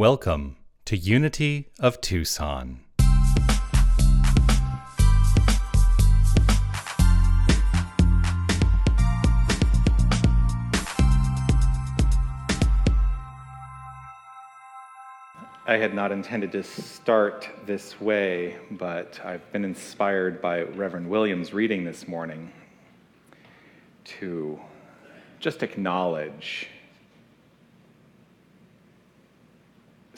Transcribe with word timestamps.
Welcome 0.00 0.56
to 0.86 0.96
Unity 0.96 1.68
of 1.78 2.00
Tucson. 2.00 2.80
I 15.66 15.76
had 15.76 15.92
not 15.92 16.12
intended 16.12 16.52
to 16.52 16.62
start 16.62 17.50
this 17.66 18.00
way, 18.00 18.56
but 18.70 19.20
I've 19.22 19.52
been 19.52 19.66
inspired 19.66 20.40
by 20.40 20.62
Reverend 20.62 21.10
Williams' 21.10 21.52
reading 21.52 21.84
this 21.84 22.08
morning 22.08 22.50
to 24.04 24.58
just 25.40 25.62
acknowledge 25.62 26.68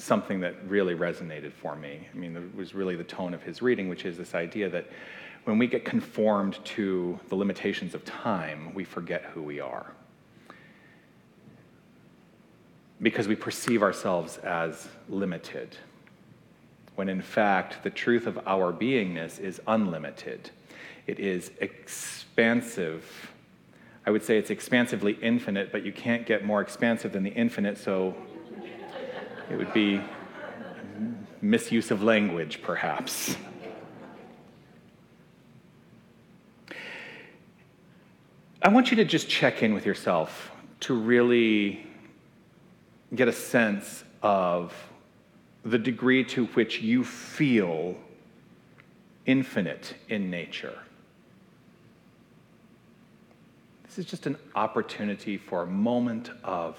something 0.03 0.41
that 0.41 0.55
really 0.69 0.95
resonated 0.95 1.53
for 1.53 1.77
me. 1.77 2.09
I 2.13 2.17
mean, 2.17 2.37
it 2.37 2.55
was 2.55 2.75
really 2.75 2.97
the 2.97 3.05
tone 3.05 3.35
of 3.35 3.43
his 3.43 3.63
reading, 3.63 3.89
which 3.89 4.05
is 4.05 4.17
this 4.17 4.35
idea 4.35 4.69
that 4.71 4.87
when 5.45 5.59
we 5.59 5.67
get 5.67 5.85
conformed 5.85 6.59
to 6.65 7.19
the 7.29 7.35
limitations 7.35 7.95
of 7.95 8.05
time, 8.05 8.75
we 8.75 8.85
forget 8.85 9.25
who 9.35 9.43
we 9.43 9.61
are 9.61 9.93
because 13.03 13.27
we 13.27 13.35
perceive 13.35 13.83
ourselves 13.83 14.39
as 14.39 14.89
limited, 15.09 15.77
when 16.95 17.09
in 17.09 17.21
fact 17.21 17.83
the 17.83 17.91
truth 17.91 18.27
of 18.27 18.39
our 18.47 18.73
beingness 18.73 19.41
is 19.41 19.61
unlimited. 19.67 20.51
It 21.09 21.19
is 21.19 21.51
expansive. 21.61 23.33
I 24.07 24.11
would 24.13 24.23
say 24.23 24.39
it's 24.39 24.51
expansively 24.51 25.19
infinite, 25.21 25.73
but 25.73 25.85
you 25.85 25.93
can't 25.93 26.25
get 26.27 26.45
more 26.45 26.61
expansive 26.61 27.13
than 27.13 27.25
the 27.25 27.33
infinite, 27.33 27.77
so 27.77 28.15
it 29.51 29.57
would 29.57 29.73
be 29.73 30.01
misuse 31.41 31.91
of 31.91 32.03
language, 32.03 32.63
perhaps. 32.63 33.37
I 38.63 38.69
want 38.69 38.91
you 38.91 38.97
to 38.99 39.05
just 39.05 39.29
check 39.29 39.63
in 39.63 39.75
with 39.75 39.85
yourself 39.85 40.53
to 40.81 40.95
really 40.95 41.85
get 43.15 43.29
a 43.29 43.33
sense 43.33 44.05
of 44.23 44.73
the 45.65 45.79
degree 45.79 46.25
to 46.25 46.47
which 46.47 46.81
you 46.81 47.05
feel 47.05 47.97
infinite 49.27 49.95
in 50.09 50.31
nature. 50.31 50.79
This 53.85 53.99
is 53.99 54.07
just 54.07 54.27
an 54.27 54.37
opportunity 54.55 55.37
for 55.37 55.63
a 55.63 55.67
moment 55.67 56.31
of 56.43 56.77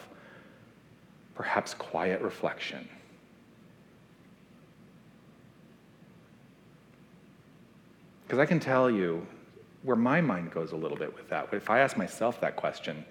perhaps 1.35 1.73
quiet 1.73 2.21
reflection. 2.21 2.87
Because 8.25 8.39
I 8.39 8.45
can 8.45 8.59
tell 8.59 8.89
you 8.89 9.25
where 9.83 9.95
my 9.95 10.21
mind 10.21 10.51
goes 10.51 10.71
a 10.71 10.75
little 10.75 10.97
bit 10.97 11.13
with 11.13 11.29
that. 11.29 11.49
If 11.51 11.69
I 11.69 11.79
ask 11.79 11.97
myself 11.97 12.39
that 12.41 12.55
question, 12.55 13.05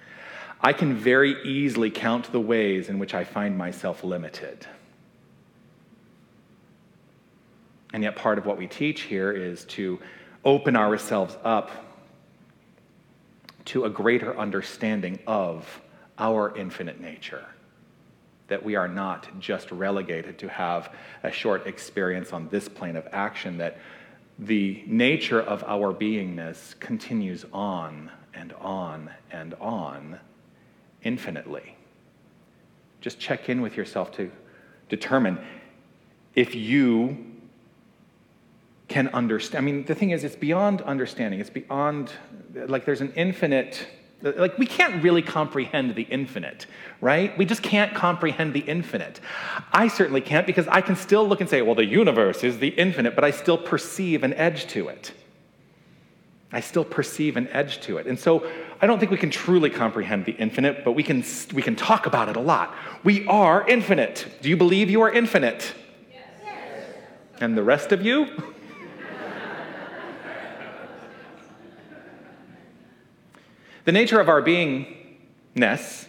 I 0.61 0.73
can 0.73 0.95
very 0.95 1.43
easily 1.45 1.91
count 1.91 2.31
the 2.33 2.41
ways 2.41 2.89
in 2.89 2.99
which 2.99 3.15
I 3.15 3.25
find 3.25 3.57
myself 3.57 4.05
limited. 4.05 4.67
And 7.93 8.03
yet, 8.03 8.17
part 8.17 8.39
of 8.39 8.47
what 8.47 8.57
we 8.57 8.67
teach 8.67 9.03
here 9.03 9.33
is 9.33 9.65
to 9.67 10.01
open 10.45 10.77
ourselves 10.77 11.37
up 11.45 11.71
to 13.67 13.85
a 13.85 13.91
greater 13.91 14.37
understanding 14.37 15.19
of 15.27 15.81
our 16.19 16.57
infinite 16.57 17.01
nature. 17.01 17.45
That 18.53 18.63
we 18.63 18.77
are 18.77 18.87
not 18.87 19.41
just 19.41 19.73
relegated 19.73 20.37
to 20.41 20.49
have 20.51 20.95
a 21.23 21.33
short 21.33 21.67
experience 21.67 22.35
on 22.35 22.51
this 22.51 22.69
plane 22.69 22.97
of 22.97 23.09
action, 23.11 23.57
that 23.57 23.79
the 24.39 24.85
nature 24.87 25.41
of 25.41 25.65
our 25.65 25.95
beingness 25.95 26.79
continues 26.79 27.47
on 27.51 28.11
and 28.35 28.53
on 28.61 29.09
and 29.31 29.55
on 29.55 30.21
infinitely. 31.03 31.77
Just 33.01 33.19
check 33.19 33.49
in 33.49 33.63
with 33.63 33.75
yourself 33.75 34.13
to 34.13 34.31
determine 34.91 35.39
if 36.35 36.55
you 36.55 37.17
can 38.89 39.09
understand. 39.15 39.63
I 39.63 39.65
mean, 39.65 39.87
the 39.87 39.95
thing 39.95 40.11
is, 40.11 40.25
it's 40.25 40.37
beyond 40.37 40.83
understanding. 40.83 41.41
It's 41.41 41.49
beyond, 41.49 42.13
like, 42.55 42.85
there's 42.85 43.01
an 43.01 43.15
infinite, 43.17 43.87
like, 44.23 44.57
we 44.59 44.67
can't 44.67 45.03
really 45.03 45.23
comprehend 45.23 45.95
the 45.95 46.03
infinite, 46.03 46.67
right? 47.01 47.37
We 47.37 47.45
just 47.45 47.63
can't 47.63 47.95
comprehend 47.95 48.55
the 48.55 48.61
infinite. 48.61 49.21
I 49.73 49.89
certainly 49.89 50.21
can't 50.21 50.47
because 50.47 50.69
I 50.69 50.81
can 50.81 50.97
still 50.97 51.27
look 51.27 51.41
and 51.41 51.51
say, 51.51 51.63
well, 51.63 51.75
the 51.75 51.85
universe 51.85 52.45
is 52.45 52.59
the 52.59 52.69
infinite, 52.69 53.15
but 53.15 53.25
I 53.25 53.33
still 53.33 53.59
perceive 53.59 54.23
an 54.23 54.33
edge 54.35 54.67
to 54.69 54.89
it. 54.89 55.13
I 56.53 56.61
still 56.61 56.85
perceive 56.85 57.37
an 57.37 57.49
edge 57.49 57.81
to 57.83 57.97
it. 57.97 58.07
And 58.07 58.19
so 58.19 58.47
I 58.81 58.87
don't 58.87 58.99
think 58.99 59.11
we 59.11 59.17
can 59.17 59.31
truly 59.31 59.71
comprehend 59.71 60.27
the 60.27 60.33
infinite, 60.33 60.85
but 60.85 60.93
we 60.93 61.03
can, 61.03 61.25
we 61.55 61.63
can 61.63 61.75
talk 61.75 62.07
about 62.07 62.29
it 62.29 62.37
a 62.37 62.41
lot. 62.41 62.75
We 63.03 63.27
are 63.27 63.67
infinite. 63.67 64.27
Do 64.43 64.51
you 64.51 64.57
believe 64.57 64.91
you 64.91 65.01
are 65.01 65.11
infinite? 65.11 65.75
Yes. 66.11 66.29
And 67.41 67.57
the 67.57 67.63
rest 67.63 67.91
of 67.93 68.05
you? 68.05 68.27
the 73.85 73.93
nature 73.93 74.21
of 74.21 74.29
our 74.29 74.43
beingness 74.43 76.07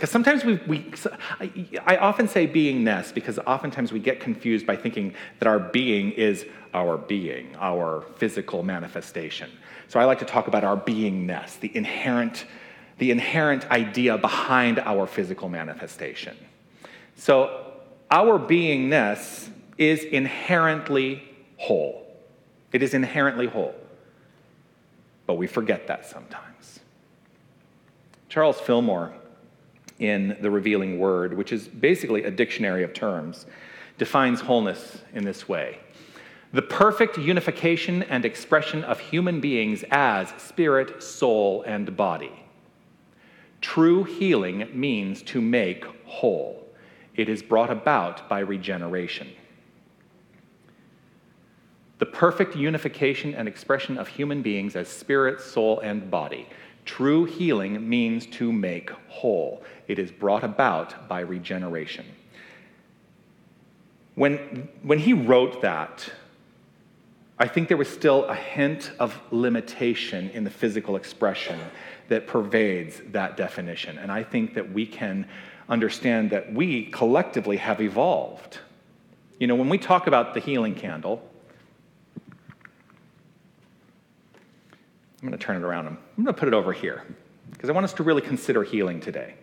because 0.00 0.10
sometimes 0.10 0.46
we, 0.46 0.54
we 0.66 0.92
I, 1.40 1.68
I 1.84 1.96
often 1.98 2.26
say 2.26 2.48
beingness 2.48 3.12
because 3.12 3.38
oftentimes 3.40 3.92
we 3.92 3.98
get 3.98 4.18
confused 4.18 4.66
by 4.66 4.74
thinking 4.74 5.12
that 5.40 5.46
our 5.46 5.58
being 5.58 6.12
is 6.12 6.46
our 6.72 6.96
being, 6.96 7.54
our 7.56 8.06
physical 8.16 8.62
manifestation. 8.62 9.50
So 9.88 10.00
I 10.00 10.04
like 10.04 10.18
to 10.20 10.24
talk 10.24 10.48
about 10.48 10.64
our 10.64 10.78
beingness, 10.78 11.60
the 11.60 11.76
inherent, 11.76 12.46
the 12.96 13.10
inherent 13.10 13.70
idea 13.70 14.16
behind 14.16 14.78
our 14.78 15.06
physical 15.06 15.50
manifestation. 15.50 16.34
So 17.16 17.74
our 18.10 18.38
beingness 18.38 19.50
is 19.76 20.04
inherently 20.04 21.22
whole. 21.58 22.06
It 22.72 22.82
is 22.82 22.94
inherently 22.94 23.48
whole. 23.48 23.74
But 25.26 25.34
we 25.34 25.46
forget 25.46 25.88
that 25.88 26.06
sometimes. 26.06 26.79
Charles 28.30 28.58
Fillmore 28.58 29.12
in 29.98 30.38
the 30.40 30.50
revealing 30.50 30.98
word, 30.98 31.36
which 31.36 31.52
is 31.52 31.68
basically 31.68 32.24
a 32.24 32.30
dictionary 32.30 32.82
of 32.82 32.94
terms, 32.94 33.44
defines 33.98 34.40
wholeness 34.40 35.02
in 35.12 35.24
this 35.24 35.46
way 35.46 35.78
the 36.52 36.62
perfect 36.62 37.16
unification 37.16 38.02
and 38.04 38.24
expression 38.24 38.82
of 38.82 38.98
human 38.98 39.40
beings 39.40 39.84
as 39.90 40.30
spirit, 40.38 41.00
soul, 41.00 41.62
and 41.62 41.96
body. 41.96 42.32
True 43.60 44.02
healing 44.02 44.68
means 44.72 45.22
to 45.22 45.40
make 45.40 45.84
whole. 46.06 46.66
It 47.14 47.28
is 47.28 47.42
brought 47.42 47.70
about 47.70 48.28
by 48.28 48.40
regeneration. 48.40 49.28
The 51.98 52.06
perfect 52.06 52.56
unification 52.56 53.34
and 53.34 53.46
expression 53.46 53.96
of 53.96 54.08
human 54.08 54.42
beings 54.42 54.74
as 54.74 54.88
spirit, 54.88 55.40
soul, 55.40 55.78
and 55.80 56.10
body. 56.10 56.48
True 56.90 57.24
healing 57.24 57.88
means 57.88 58.26
to 58.26 58.52
make 58.52 58.90
whole. 59.06 59.62
It 59.86 60.00
is 60.00 60.10
brought 60.10 60.42
about 60.42 61.08
by 61.08 61.20
regeneration. 61.20 62.04
When, 64.16 64.68
when 64.82 64.98
he 64.98 65.12
wrote 65.12 65.62
that, 65.62 66.10
I 67.38 67.46
think 67.46 67.68
there 67.68 67.76
was 67.76 67.88
still 67.88 68.24
a 68.24 68.34
hint 68.34 68.90
of 68.98 69.16
limitation 69.30 70.30
in 70.30 70.42
the 70.42 70.50
physical 70.50 70.96
expression 70.96 71.60
that 72.08 72.26
pervades 72.26 73.00
that 73.12 73.36
definition. 73.36 73.96
And 73.96 74.10
I 74.10 74.24
think 74.24 74.54
that 74.54 74.72
we 74.72 74.84
can 74.84 75.28
understand 75.68 76.30
that 76.30 76.52
we 76.52 76.86
collectively 76.86 77.58
have 77.58 77.80
evolved. 77.80 78.58
You 79.38 79.46
know, 79.46 79.54
when 79.54 79.68
we 79.68 79.78
talk 79.78 80.08
about 80.08 80.34
the 80.34 80.40
healing 80.40 80.74
candle, 80.74 81.22
I'm 85.22 85.28
going 85.28 85.38
to 85.38 85.44
turn 85.44 85.56
it 85.56 85.62
around. 85.64 85.86
I'm 85.86 85.98
going 86.16 86.26
to 86.26 86.32
put 86.32 86.48
it 86.48 86.54
over 86.54 86.72
here 86.72 87.04
because 87.50 87.68
I 87.68 87.72
want 87.72 87.84
us 87.84 87.92
to 87.94 88.02
really 88.02 88.22
consider 88.22 88.62
healing 88.62 89.00
today. 89.00 89.34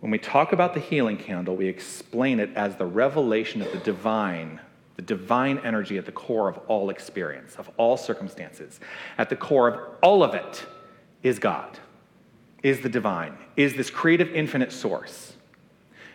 When 0.00 0.10
we 0.10 0.18
talk 0.18 0.52
about 0.52 0.74
the 0.74 0.80
healing 0.80 1.18
candle, 1.18 1.54
we 1.54 1.68
explain 1.68 2.40
it 2.40 2.50
as 2.56 2.76
the 2.76 2.86
revelation 2.86 3.60
of 3.62 3.70
the 3.70 3.78
divine, 3.78 4.60
the 4.96 5.02
divine 5.02 5.58
energy 5.58 5.98
at 5.98 6.06
the 6.06 6.12
core 6.12 6.48
of 6.48 6.58
all 6.68 6.90
experience, 6.90 7.54
of 7.56 7.70
all 7.76 7.96
circumstances. 7.96 8.80
At 9.18 9.28
the 9.28 9.36
core 9.36 9.68
of 9.68 9.80
all 10.02 10.24
of 10.24 10.34
it 10.34 10.66
is 11.22 11.38
God, 11.38 11.78
is 12.62 12.80
the 12.80 12.88
divine, 12.88 13.36
is 13.56 13.74
this 13.74 13.90
creative 13.90 14.28
infinite 14.34 14.72
source. 14.72 15.34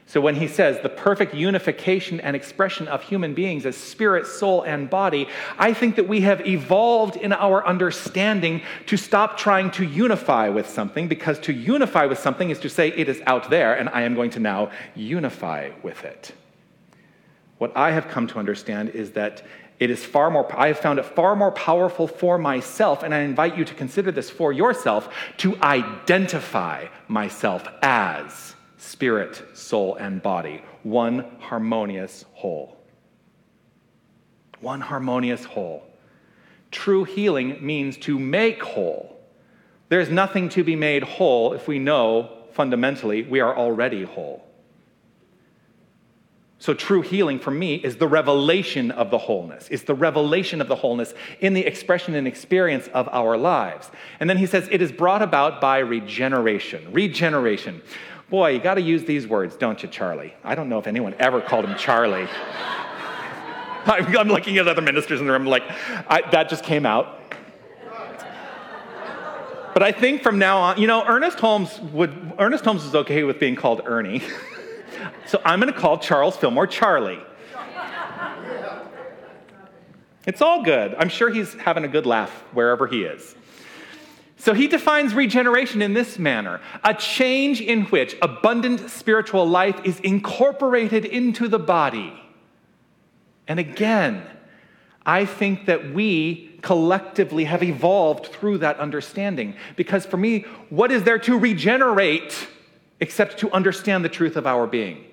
So 0.09 0.21
when 0.21 0.35
he 0.35 0.47
says 0.47 0.79
the 0.81 0.89
perfect 0.89 1.35
unification 1.35 2.21
and 2.21 2.33
expression 2.33 2.87
of 2.87 3.03
human 3.03 3.33
beings 3.33 3.65
as 3.65 3.75
spirit, 3.75 4.25
soul, 4.25 4.61
and 4.61 4.89
body, 4.89 5.27
I 5.57 5.73
think 5.73 5.97
that 5.97 6.07
we 6.07 6.21
have 6.21 6.47
evolved 6.47 7.17
in 7.17 7.33
our 7.33 7.65
understanding 7.67 8.61
to 8.85 8.95
stop 8.95 9.37
trying 9.37 9.69
to 9.71 9.83
unify 9.83 10.47
with 10.47 10.69
something 10.69 11.09
because 11.09 11.39
to 11.39 11.53
unify 11.53 12.05
with 12.05 12.19
something 12.19 12.49
is 12.49 12.59
to 12.59 12.69
say 12.69 12.87
it 12.87 13.09
is 13.09 13.21
out 13.27 13.49
there 13.49 13.73
and 13.77 13.89
I 13.89 14.03
am 14.03 14.15
going 14.15 14.29
to 14.31 14.39
now 14.39 14.71
unify 14.95 15.71
with 15.83 16.05
it. 16.05 16.31
What 17.57 17.75
I 17.75 17.91
have 17.91 18.07
come 18.07 18.27
to 18.27 18.39
understand 18.39 18.89
is 18.91 19.11
that 19.11 19.43
it 19.77 19.89
is 19.89 20.05
far 20.05 20.31
more, 20.31 20.49
I 20.57 20.67
have 20.67 20.79
found 20.79 20.99
it 20.99 21.05
far 21.05 21.35
more 21.35 21.51
powerful 21.51 22.07
for 22.07 22.37
myself, 22.39 23.03
and 23.03 23.13
I 23.13 23.19
invite 23.19 23.57
you 23.57 23.65
to 23.65 23.73
consider 23.75 24.11
this 24.11 24.29
for 24.29 24.51
yourself, 24.51 25.13
to 25.37 25.55
identify 25.61 26.87
myself 27.07 27.67
as 27.83 28.55
spirit, 28.77 29.43
soul, 29.53 29.95
and 29.95 30.21
body, 30.21 30.63
one 30.83 31.25
harmonious 31.39 32.25
whole. 32.33 32.77
One 34.59 34.81
harmonious 34.81 35.43
whole. 35.43 35.83
True 36.71 37.03
healing 37.03 37.57
means 37.65 37.97
to 37.97 38.17
make 38.17 38.61
whole. 38.61 39.19
There's 39.89 40.09
nothing 40.09 40.49
to 40.49 40.63
be 40.63 40.75
made 40.75 41.03
whole 41.03 41.53
if 41.53 41.67
we 41.67 41.79
know 41.79 42.31
fundamentally 42.51 43.23
we 43.23 43.39
are 43.39 43.55
already 43.55 44.03
whole. 44.03 44.43
So, 46.59 46.73
true 46.73 47.03
healing 47.03 47.37
for 47.37 47.51
me 47.51 47.75
is 47.75 47.97
the 47.97 48.07
revelation 48.07 48.89
of 48.89 49.11
the 49.11 49.19
wholeness. 49.19 49.67
It's 49.69 49.83
the 49.83 49.93
revelation 49.93 50.59
of 50.59 50.67
the 50.67 50.75
wholeness 50.75 51.13
in 51.39 51.53
the 51.53 51.63
expression 51.63 52.15
and 52.15 52.27
experience 52.27 52.89
of 52.95 53.07
our 53.09 53.37
lives. 53.37 53.91
And 54.19 54.27
then 54.27 54.37
he 54.37 54.47
says 54.47 54.67
it 54.71 54.81
is 54.81 54.91
brought 54.91 55.21
about 55.21 55.61
by 55.61 55.77
regeneration. 55.77 56.91
Regeneration. 56.91 57.83
Boy, 58.29 58.49
you 58.49 58.59
got 58.59 58.73
to 58.73 58.81
use 58.81 59.05
these 59.05 59.25
words, 59.25 59.55
don't 59.55 59.81
you, 59.81 59.87
Charlie? 59.87 60.33
I 60.43 60.53
don't 60.53 60.67
know 60.67 60.79
if 60.79 60.87
anyone 60.87 61.15
ever 61.17 61.39
called 61.39 61.63
him 61.63 61.77
Charlie. 61.77 62.27
I'm 63.85 64.27
looking 64.27 64.57
at 64.57 64.67
other 64.67 64.81
ministers 64.81 65.21
in 65.21 65.27
the 65.27 65.31
room, 65.31 65.45
like, 65.45 65.63
that 66.09 66.49
just 66.49 66.63
came 66.63 66.85
out. 66.85 67.21
But 69.73 69.83
I 69.83 69.93
think 69.93 70.23
from 70.23 70.39
now 70.39 70.57
on, 70.57 70.81
you 70.81 70.87
know, 70.87 71.05
Ernest 71.07 71.39
Holmes 71.39 71.79
would, 71.93 72.33
Ernest 72.37 72.65
Holmes 72.65 72.83
is 72.83 72.95
okay 72.95 73.23
with 73.23 73.39
being 73.39 73.55
called 73.55 73.83
Ernie. 73.85 74.23
so 75.25 75.39
I'm 75.45 75.61
going 75.61 75.71
to 75.71 75.79
call 75.79 75.97
Charles 75.97 76.35
Fillmore 76.35 76.67
Charlie. 76.67 77.19
It's 80.25 80.41
all 80.41 80.63
good. 80.63 80.95
I'm 80.95 81.07
sure 81.07 81.29
he's 81.29 81.53
having 81.53 81.85
a 81.85 81.87
good 81.87 82.05
laugh 82.05 82.31
wherever 82.51 82.87
he 82.87 83.03
is. 83.03 83.36
So 84.37 84.53
he 84.53 84.67
defines 84.67 85.15
regeneration 85.15 85.81
in 85.81 85.93
this 85.93 86.19
manner 86.19 86.61
a 86.83 86.93
change 86.93 87.59
in 87.59 87.85
which 87.85 88.15
abundant 88.21 88.89
spiritual 88.89 89.47
life 89.47 89.79
is 89.83 89.99
incorporated 90.01 91.05
into 91.05 91.47
the 91.47 91.59
body. 91.59 92.13
And 93.47 93.59
again, 93.59 94.23
I 95.05 95.25
think 95.25 95.65
that 95.65 95.93
we 95.93 96.59
collectively 96.61 97.45
have 97.45 97.63
evolved 97.63 98.27
through 98.27 98.59
that 98.59 98.77
understanding. 98.79 99.55
Because 99.75 100.05
for 100.05 100.17
me, 100.17 100.41
what 100.69 100.91
is 100.91 101.03
there 101.03 101.19
to 101.19 101.37
regenerate 101.37 102.47
except 102.99 103.39
to 103.39 103.51
understand 103.51 104.03
the 104.03 104.09
truth 104.09 104.35
of 104.35 104.45
our 104.45 104.67
being? 104.67 105.06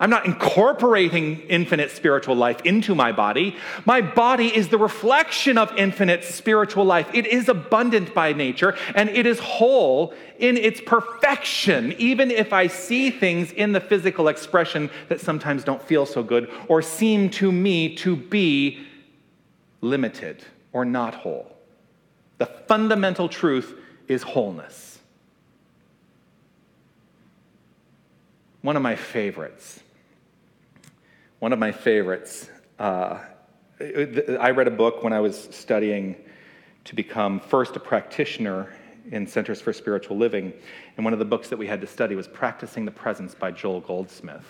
I'm 0.00 0.10
not 0.10 0.26
incorporating 0.26 1.40
infinite 1.48 1.90
spiritual 1.90 2.36
life 2.36 2.60
into 2.64 2.94
my 2.94 3.10
body. 3.10 3.56
My 3.84 4.00
body 4.00 4.46
is 4.46 4.68
the 4.68 4.78
reflection 4.78 5.58
of 5.58 5.76
infinite 5.76 6.22
spiritual 6.22 6.84
life. 6.84 7.10
It 7.12 7.26
is 7.26 7.48
abundant 7.48 8.14
by 8.14 8.32
nature 8.32 8.76
and 8.94 9.08
it 9.08 9.26
is 9.26 9.40
whole 9.40 10.14
in 10.38 10.56
its 10.56 10.80
perfection, 10.80 11.94
even 11.98 12.30
if 12.30 12.52
I 12.52 12.68
see 12.68 13.10
things 13.10 13.50
in 13.50 13.72
the 13.72 13.80
physical 13.80 14.28
expression 14.28 14.88
that 15.08 15.20
sometimes 15.20 15.64
don't 15.64 15.82
feel 15.82 16.06
so 16.06 16.22
good 16.22 16.48
or 16.68 16.80
seem 16.80 17.28
to 17.30 17.50
me 17.50 17.96
to 17.96 18.14
be 18.14 18.86
limited 19.80 20.44
or 20.72 20.84
not 20.84 21.16
whole. 21.16 21.56
The 22.38 22.46
fundamental 22.46 23.28
truth 23.28 23.74
is 24.06 24.22
wholeness. 24.22 25.00
One 28.62 28.76
of 28.76 28.82
my 28.82 28.94
favorites 28.94 29.80
one 31.38 31.52
of 31.52 31.58
my 31.58 31.72
favorites. 31.72 32.50
Uh, 32.78 33.18
I 33.80 34.50
read 34.50 34.66
a 34.66 34.72
book 34.72 35.04
when 35.04 35.12
I 35.12 35.20
was 35.20 35.48
studying 35.52 36.16
to 36.84 36.94
become 36.94 37.38
first 37.38 37.76
a 37.76 37.80
practitioner 37.80 38.74
in 39.10 39.26
Centers 39.26 39.60
for 39.60 39.72
Spiritual 39.72 40.16
Living, 40.16 40.52
and 40.96 41.04
one 41.04 41.12
of 41.12 41.18
the 41.18 41.24
books 41.24 41.48
that 41.48 41.56
we 41.56 41.66
had 41.66 41.80
to 41.80 41.86
study 41.86 42.14
was 42.14 42.26
Practicing 42.26 42.84
the 42.84 42.90
Presence 42.90 43.34
by 43.34 43.50
Joel 43.50 43.80
Goldsmith. 43.80 44.44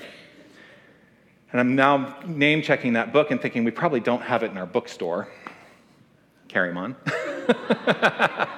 And 1.52 1.61
I'm 1.61 1.76
now 1.76 2.17
name 2.26 2.62
checking 2.62 2.94
that 2.94 3.12
book 3.12 3.31
and 3.31 3.40
thinking 3.40 3.64
we 3.64 3.70
probably 3.70 4.00
don't 4.00 4.23
have 4.23 4.43
it 4.43 4.50
in 4.50 4.58
our 4.58 4.67
bookstore. 4.67 5.29
Carry 6.49 6.75
on. 6.75 6.96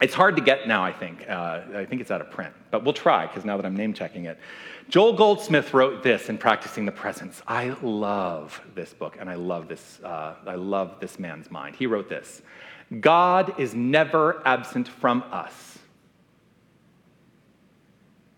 it's 0.00 0.14
hard 0.14 0.36
to 0.36 0.42
get 0.42 0.66
now, 0.66 0.84
I 0.84 0.92
think. 0.92 1.28
Uh, 1.28 1.62
I 1.74 1.84
think 1.84 2.00
it's 2.00 2.10
out 2.10 2.20
of 2.20 2.30
print, 2.30 2.54
but 2.70 2.84
we'll 2.84 2.94
try 2.94 3.26
because 3.26 3.44
now 3.44 3.56
that 3.56 3.66
I'm 3.66 3.76
name 3.76 3.92
checking 3.92 4.24
it. 4.24 4.38
Joel 4.88 5.12
Goldsmith 5.12 5.72
wrote 5.74 6.02
this 6.02 6.28
in 6.28 6.38
Practicing 6.38 6.84
the 6.84 6.92
Presence. 6.92 7.42
I 7.46 7.76
love 7.82 8.60
this 8.74 8.92
book, 8.92 9.18
and 9.20 9.28
I 9.28 9.34
love 9.34 9.68
this, 9.68 10.00
uh, 10.02 10.34
I 10.46 10.56
love 10.56 10.98
this 11.00 11.18
man's 11.18 11.50
mind. 11.50 11.76
He 11.76 11.86
wrote 11.86 12.08
this 12.08 12.42
God 13.00 13.58
is 13.60 13.74
never 13.74 14.42
absent 14.44 14.88
from 14.88 15.22
us. 15.30 15.78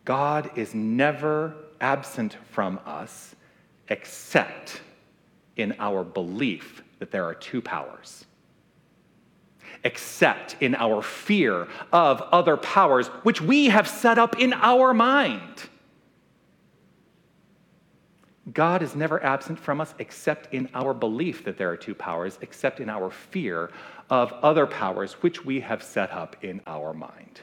God 0.04 0.50
is 0.56 0.74
never 0.74 1.54
absent 1.80 2.36
from 2.50 2.80
us 2.84 3.34
except 3.88 4.80
in 5.56 5.74
our 5.78 6.02
belief 6.02 6.82
that 6.98 7.10
there 7.10 7.24
are 7.24 7.34
two 7.34 7.62
powers, 7.62 8.26
except 9.84 10.56
in 10.60 10.74
our 10.74 11.02
fear 11.02 11.66
of 11.92 12.20
other 12.20 12.56
powers 12.56 13.08
which 13.24 13.40
we 13.40 13.66
have 13.66 13.88
set 13.88 14.18
up 14.18 14.38
in 14.38 14.52
our 14.52 14.94
mind. 14.94 15.68
God 18.52 18.82
is 18.82 18.96
never 18.96 19.22
absent 19.22 19.58
from 19.58 19.80
us 19.80 19.94
except 19.98 20.52
in 20.52 20.68
our 20.74 20.92
belief 20.92 21.44
that 21.44 21.56
there 21.56 21.70
are 21.70 21.76
two 21.76 21.94
powers, 21.94 22.38
except 22.40 22.80
in 22.80 22.88
our 22.88 23.10
fear 23.10 23.70
of 24.10 24.32
other 24.32 24.66
powers 24.66 25.14
which 25.14 25.44
we 25.44 25.60
have 25.60 25.82
set 25.82 26.10
up 26.10 26.36
in 26.42 26.60
our 26.66 26.92
mind. 26.92 27.40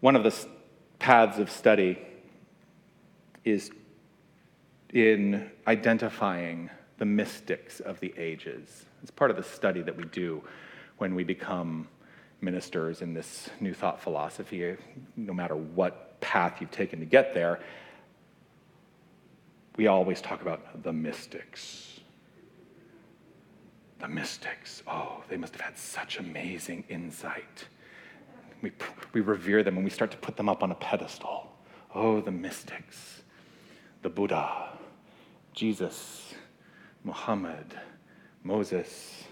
One 0.00 0.16
of 0.16 0.22
the 0.22 0.34
paths 0.98 1.38
of 1.38 1.50
study 1.50 1.98
is 3.44 3.70
in 4.92 5.50
identifying 5.66 6.70
the 6.98 7.04
mystics 7.04 7.80
of 7.80 8.00
the 8.00 8.12
ages. 8.16 8.86
It's 9.02 9.10
part 9.10 9.30
of 9.30 9.36
the 9.36 9.42
study 9.42 9.82
that 9.82 9.96
we 9.96 10.04
do 10.04 10.42
when 10.98 11.14
we 11.14 11.24
become 11.24 11.88
ministers 12.40 13.02
in 13.02 13.14
this 13.14 13.50
New 13.60 13.74
Thought 13.74 14.00
philosophy, 14.00 14.76
no 15.16 15.32
matter 15.32 15.56
what 15.56 16.20
path 16.20 16.60
you've 16.60 16.70
taken 16.70 17.00
to 17.00 17.06
get 17.06 17.34
there, 17.34 17.60
we 19.76 19.86
always 19.86 20.20
talk 20.20 20.42
about 20.42 20.82
the 20.82 20.92
mystics. 20.92 22.00
The 24.00 24.08
mystics. 24.08 24.82
Oh, 24.86 25.22
they 25.28 25.36
must 25.36 25.52
have 25.54 25.60
had 25.60 25.78
such 25.78 26.18
amazing 26.18 26.84
insight. 26.88 27.66
We, 28.60 28.72
we 29.12 29.20
revere 29.20 29.62
them 29.62 29.76
and 29.76 29.84
we 29.84 29.90
start 29.90 30.10
to 30.10 30.16
put 30.16 30.36
them 30.36 30.48
up 30.48 30.62
on 30.62 30.72
a 30.72 30.74
pedestal. 30.74 31.52
Oh, 31.94 32.20
the 32.20 32.32
mystics. 32.32 33.22
The 34.02 34.08
Buddha, 34.08 34.77
Jesus, 35.58 36.34
Muhammad, 37.02 37.66
Moses, 38.44 39.24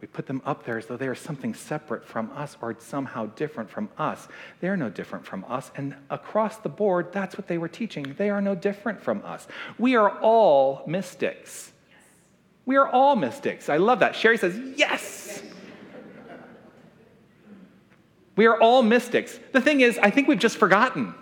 we 0.00 0.08
put 0.08 0.26
them 0.26 0.40
up 0.46 0.64
there 0.64 0.78
as 0.78 0.86
though 0.86 0.96
they 0.96 1.06
are 1.06 1.14
something 1.14 1.52
separate 1.52 2.02
from 2.02 2.30
us 2.34 2.56
or 2.62 2.74
somehow 2.78 3.26
different 3.26 3.68
from 3.68 3.90
us. 3.98 4.26
They're 4.62 4.78
no 4.78 4.88
different 4.88 5.26
from 5.26 5.44
us. 5.46 5.70
And 5.76 5.94
across 6.08 6.56
the 6.56 6.70
board, 6.70 7.12
that's 7.12 7.36
what 7.36 7.46
they 7.46 7.58
were 7.58 7.68
teaching. 7.68 8.14
They 8.16 8.30
are 8.30 8.40
no 8.40 8.54
different 8.54 9.02
from 9.02 9.22
us. 9.22 9.46
We 9.76 9.96
are 9.96 10.18
all 10.20 10.82
mystics. 10.86 11.72
We 12.64 12.76
are 12.76 12.88
all 12.88 13.16
mystics. 13.16 13.68
I 13.68 13.76
love 13.76 13.98
that. 13.98 14.16
Sherry 14.16 14.38
says, 14.38 14.58
yes. 14.76 15.42
We 18.34 18.46
are 18.46 18.58
all 18.58 18.82
mystics. 18.82 19.38
The 19.52 19.60
thing 19.60 19.82
is, 19.82 19.98
I 19.98 20.08
think 20.08 20.26
we've 20.26 20.38
just 20.38 20.56
forgotten. 20.56 21.14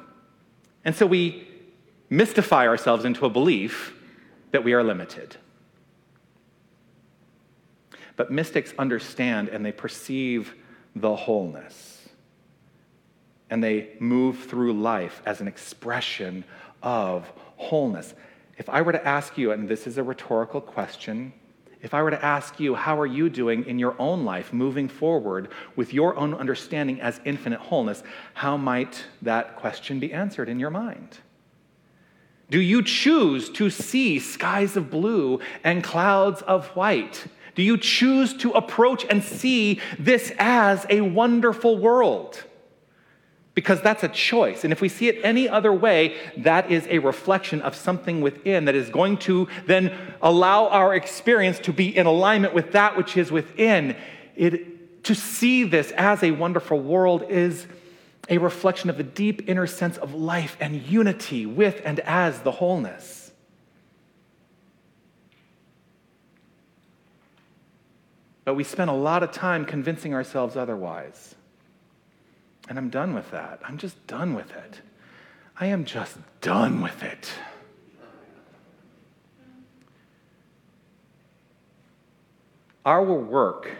And 0.85 0.95
so 0.95 1.07
we 1.07 1.49
mystify 2.11 2.67
ourselves 2.67 3.05
into 3.05 3.27
a 3.27 3.31
belief 3.31 3.95
that 4.51 4.65
we 4.65 4.73
are 4.73 4.85
limited. 4.85 5.37
But 8.17 8.31
mystics 8.31 8.73
understand 8.79 9.49
and 9.49 9.65
they 9.65 9.73
perceive 9.73 10.55
the 10.95 11.17
wholeness. 11.17 12.09
And 13.51 13.63
they 13.63 13.91
move 13.99 14.45
through 14.45 14.73
life 14.75 15.23
as 15.27 15.41
an 15.41 15.49
expression 15.49 16.45
of 16.83 17.31
wholeness. 17.57 18.15
If 18.57 18.69
I 18.69 18.83
were 18.83 18.93
to 18.93 19.07
ask 19.07 19.37
you, 19.37 19.53
and 19.53 19.69
this 19.69 19.87
is 19.87 19.99
a 19.99 20.03
rhetorical 20.03 20.61
question, 20.61 21.33
If 21.83 21.93
I 21.93 22.03
were 22.03 22.11
to 22.11 22.25
ask 22.25 22.59
you, 22.59 22.75
how 22.75 22.99
are 22.99 23.07
you 23.07 23.29
doing 23.29 23.67
in 23.67 23.79
your 23.79 23.95
own 23.99 24.25
life 24.25 24.53
moving 24.53 24.89
forward 24.89 25.49
with 25.77 25.93
your 25.93 26.17
own 26.17 26.33
understanding 26.33 27.01
as 27.01 27.21
infinite 27.25 27.61
wholeness, 27.61 28.03
how 28.33 28.57
might 28.57 29.05
that 29.21 29.57
question 29.57 30.01
be 30.01 30.13
answered 30.13 30.49
in 30.49 30.59
your 30.59 30.71
mind? 30.71 31.19
Do 32.51 32.61
you 32.61 32.83
choose 32.83 33.49
to 33.51 33.71
see 33.71 34.19
skies 34.19 34.77
of 34.77 34.91
blue 34.91 35.41
and 35.63 35.83
clouds 35.83 36.43
of 36.43 36.69
white? 36.69 37.27
Do 37.55 37.63
you 37.63 37.79
choose 37.79 38.35
to 38.39 38.51
approach 38.53 39.07
and 39.09 39.23
see 39.23 39.81
this 39.99 40.33
as 40.39 40.87
a 40.91 41.01
wonderful 41.01 41.79
world? 41.79 42.43
Because 43.55 43.81
that's 43.81 44.03
a 44.03 44.09
choice. 44.09 44.65
And 44.65 44.73
if 44.73 44.81
we 44.81 44.89
see 44.89 45.09
it 45.09 45.21
any 45.23 45.49
other 45.49 45.73
way, 45.73 46.17
that 46.39 46.71
is 46.71 46.87
a 46.91 46.99
reflection 46.99 47.63
of 47.63 47.77
something 47.77 48.21
within 48.21 48.65
that 48.65 48.75
is 48.75 48.89
going 48.89 49.19
to 49.19 49.47
then 49.67 49.97
allow 50.21 50.67
our 50.69 50.95
experience 50.95 51.61
to 51.61 51.73
be 51.73 51.97
in 51.97 52.07
alignment 52.07 52.53
with 52.53 52.73
that 52.73 52.97
which 52.97 53.17
is 53.17 53.31
within. 53.31 53.97
It, 54.35 55.05
to 55.05 55.15
see 55.15 55.63
this 55.63 55.93
as 55.93 56.23
a 56.25 56.33
wonderful 56.33 56.81
world 56.81 57.25
is 57.29 57.67
a 58.29 58.39
reflection 58.39 58.91
of 58.91 58.97
the 58.97 59.03
deep 59.03 59.49
inner 59.49 59.67
sense 59.67 59.97
of 59.99 60.15
life 60.15 60.57
and 60.61 60.83
unity 60.83 61.47
with 61.47 61.81
and 61.85 62.01
as 62.01 62.41
the 62.41 62.51
wholeness. 62.51 63.33
But 68.45 68.55
we 68.55 68.65
spend 68.65 68.91
a 68.91 68.95
lot 68.95 69.23
of 69.23 69.33
time 69.33 69.65
convincing 69.65 70.15
ourselves 70.15 70.57
otherwise. 70.57 71.35
And 72.69 72.79
I'm 72.79 72.91
done 72.91 73.15
with 73.15 73.31
that. 73.31 73.61
I'm 73.65 73.79
just 73.79 74.07
done 74.07 74.35
with 74.35 74.51
it. 74.51 74.81
I 75.59 75.67
am 75.67 75.85
just 75.85 76.17
done 76.41 76.83
with 76.83 77.03
it. 77.03 77.31
Our 82.85 83.03
work 83.03 83.71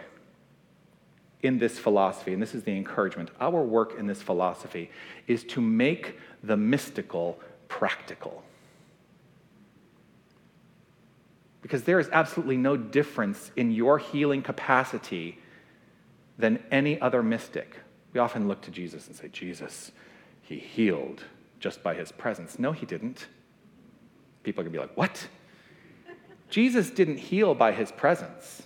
in 1.45 1.59
this 1.59 1.77
philosophy, 1.77 2.33
and 2.33 2.41
this 2.41 2.55
is 2.55 2.63
the 2.63 2.75
encouragement, 2.75 3.29
our 3.39 3.63
work 3.63 3.97
in 3.97 4.07
this 4.07 4.21
philosophy 4.21 4.89
is 5.27 5.43
to 5.43 5.61
make 5.61 6.17
the 6.43 6.57
mystical 6.57 7.39
practical. 7.67 8.43
Because 11.61 11.83
there 11.83 11.99
is 11.99 12.09
absolutely 12.11 12.57
no 12.57 12.77
difference 12.77 13.51
in 13.55 13.71
your 13.71 13.97
healing 13.97 14.41
capacity 14.41 15.39
than 16.37 16.63
any 16.71 16.99
other 17.01 17.23
mystic. 17.23 17.77
We 18.13 18.19
often 18.19 18.47
look 18.47 18.61
to 18.61 18.71
Jesus 18.71 19.07
and 19.07 19.15
say, 19.15 19.29
Jesus, 19.29 19.91
he 20.41 20.57
healed 20.57 21.23
just 21.59 21.81
by 21.81 21.95
his 21.95 22.11
presence. 22.11 22.59
No, 22.59 22.71
he 22.71 22.85
didn't. 22.85 23.27
People 24.43 24.61
are 24.61 24.63
going 24.65 24.73
to 24.73 24.79
be 24.79 24.81
like, 24.81 24.95
what? 24.95 25.27
Jesus 26.49 26.91
didn't 26.91 27.17
heal 27.17 27.55
by 27.55 27.71
his 27.71 27.91
presence. 27.91 28.63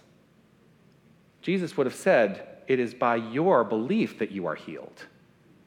Jesus 1.41 1.77
would 1.77 1.87
have 1.87 1.95
said, 1.95 2.58
it 2.69 2.79
is 2.79 2.93
by 2.93 3.15
your 3.15 3.63
belief 3.63 4.19
that 4.19 4.31
you 4.31 4.45
are 4.45 4.55
healed. 4.55 5.07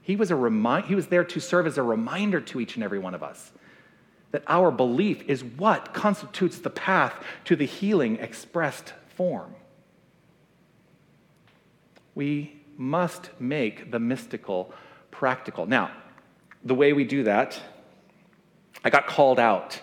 He 0.00 0.16
was, 0.16 0.30
a 0.30 0.36
remi- 0.36 0.82
he 0.82 0.94
was 0.94 1.08
there 1.08 1.24
to 1.24 1.40
serve 1.40 1.66
as 1.66 1.76
a 1.76 1.82
reminder 1.82 2.40
to 2.40 2.60
each 2.60 2.76
and 2.76 2.84
every 2.84 3.00
one 3.00 3.12
of 3.12 3.22
us 3.22 3.52
that 4.30 4.44
our 4.46 4.70
belief 4.70 5.22
is 5.28 5.44
what 5.44 5.92
constitutes 5.92 6.58
the 6.58 6.70
path 6.70 7.12
to 7.44 7.54
the 7.54 7.66
healing 7.66 8.16
expressed 8.16 8.94
form. 9.14 9.54
We 12.14 12.60
must 12.78 13.28
make 13.38 13.90
the 13.90 13.98
mystical 13.98 14.72
practical. 15.10 15.66
Now, 15.66 15.90
the 16.64 16.74
way 16.74 16.92
we 16.92 17.04
do 17.04 17.24
that, 17.24 17.60
I 18.84 18.90
got 18.90 19.06
called 19.06 19.38
out 19.38 19.80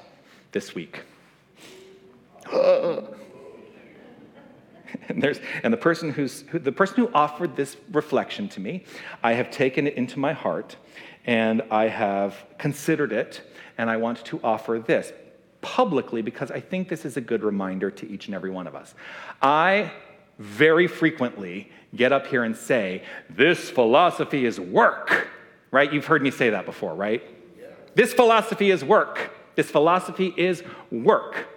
this 0.51 0.73
week. 0.73 1.01
Uh, 2.51 3.01
and, 5.09 5.21
there's, 5.21 5.39
and 5.63 5.73
the, 5.73 5.77
person 5.77 6.11
who's, 6.11 6.41
who, 6.49 6.59
the 6.59 6.71
person 6.71 6.97
who 6.97 7.09
offered 7.13 7.55
this 7.55 7.77
reflection 7.91 8.49
to 8.49 8.59
me, 8.59 8.83
I 9.23 9.33
have 9.33 9.51
taken 9.51 9.87
it 9.87 9.95
into 9.95 10.19
my 10.19 10.33
heart 10.33 10.75
and 11.25 11.61
I 11.69 11.87
have 11.87 12.35
considered 12.57 13.11
it, 13.11 13.41
and 13.77 13.89
I 13.89 13.97
want 13.97 14.23
to 14.25 14.39
offer 14.43 14.79
this 14.79 15.13
publicly 15.61 16.21
because 16.21 16.49
I 16.49 16.59
think 16.59 16.89
this 16.89 17.05
is 17.05 17.17
a 17.17 17.21
good 17.21 17.43
reminder 17.43 17.91
to 17.91 18.09
each 18.09 18.27
and 18.27 18.35
every 18.35 18.49
one 18.49 18.65
of 18.65 18.75
us. 18.75 18.95
I 19.41 19.91
very 20.39 20.87
frequently 20.87 21.69
get 21.95 22.11
up 22.11 22.27
here 22.27 22.43
and 22.43 22.55
say, 22.55 23.03
This 23.29 23.69
philosophy 23.69 24.45
is 24.45 24.59
work, 24.59 25.27
right? 25.71 25.91
You've 25.91 26.05
heard 26.05 26.21
me 26.21 26.31
say 26.31 26.49
that 26.49 26.65
before, 26.65 26.95
right? 26.95 27.21
Yeah. 27.59 27.67
This 27.93 28.13
philosophy 28.13 28.71
is 28.71 28.83
work. 28.83 29.31
This 29.55 29.69
philosophy 29.69 30.33
is 30.37 30.63
work. 30.89 31.47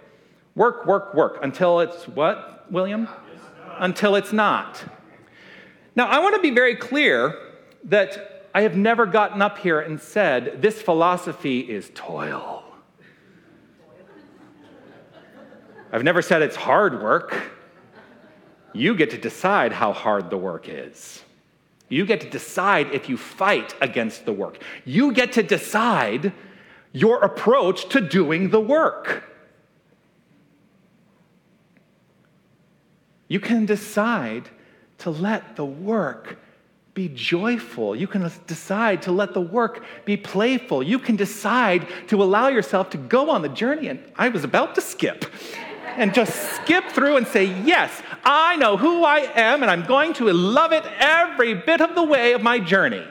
Work, 0.54 0.86
work, 0.86 1.14
work 1.14 1.38
until 1.42 1.80
it's 1.80 2.06
what, 2.08 2.70
William? 2.70 3.08
Until 3.79 4.17
it's 4.17 4.33
not. 4.33 4.85
Now, 5.95 6.07
I 6.07 6.21
want 6.21 6.35
to 6.37 6.41
be 6.41 6.50
very 6.50 6.75
clear 6.75 7.38
that 7.85 8.49
I 8.55 8.62
have 8.62 8.76
never 8.76 9.07
gotten 9.07 9.43
up 9.43 9.59
here 9.59 9.81
and 9.81 10.00
said, 10.00 10.62
this 10.62 10.81
philosophy 10.81 11.61
is 11.61 11.91
toil. 11.95 12.64
I've 15.93 16.05
never 16.05 16.23
said 16.23 16.43
it's 16.43 16.57
hard 16.57 17.02
work. 17.02 17.35
You 18.73 18.95
get 18.95 19.11
to 19.11 19.19
decide 19.19 19.73
how 19.73 19.93
hard 19.93 20.31
the 20.31 20.38
work 20.38 20.67
is. 20.69 21.23
You 21.91 22.07
get 22.07 22.23
to 22.23 22.31
decide 22.31 22.95
if 22.95 23.11
you 23.11 23.19
fight 23.19 23.75
against 23.83 24.25
the 24.25 24.33
work. 24.33 24.62
You 24.87 25.12
get 25.12 25.33
to 25.33 25.43
decide 25.43 26.33
your 26.93 27.23
approach 27.23 27.91
to 27.91 28.00
doing 28.00 28.49
the 28.49 28.61
work. 28.61 29.25
You 33.32 33.40
can 33.40 33.64
decide 33.64 34.50
to 34.98 35.08
let 35.08 35.56
the 35.56 35.64
work 35.64 36.36
be 36.92 37.08
joyful. 37.08 37.96
You 37.96 38.06
can 38.06 38.30
decide 38.46 39.00
to 39.04 39.10
let 39.10 39.32
the 39.32 39.40
work 39.40 39.86
be 40.04 40.18
playful. 40.18 40.82
You 40.82 40.98
can 40.98 41.16
decide 41.16 41.88
to 42.08 42.22
allow 42.22 42.48
yourself 42.48 42.90
to 42.90 42.98
go 42.98 43.30
on 43.30 43.40
the 43.40 43.48
journey. 43.48 43.88
And 43.88 44.04
I 44.16 44.28
was 44.28 44.44
about 44.44 44.74
to 44.74 44.82
skip 44.82 45.24
and 45.96 46.12
just 46.12 46.34
skip 46.56 46.90
through 46.90 47.16
and 47.16 47.26
say, 47.26 47.44
Yes, 47.64 48.02
I 48.22 48.56
know 48.56 48.76
who 48.76 49.02
I 49.02 49.20
am, 49.34 49.62
and 49.62 49.70
I'm 49.70 49.86
going 49.86 50.12
to 50.20 50.30
love 50.30 50.72
it 50.72 50.84
every 50.98 51.54
bit 51.54 51.80
of 51.80 51.94
the 51.94 52.02
way 52.02 52.34
of 52.34 52.42
my 52.42 52.58
journey. 52.58 53.06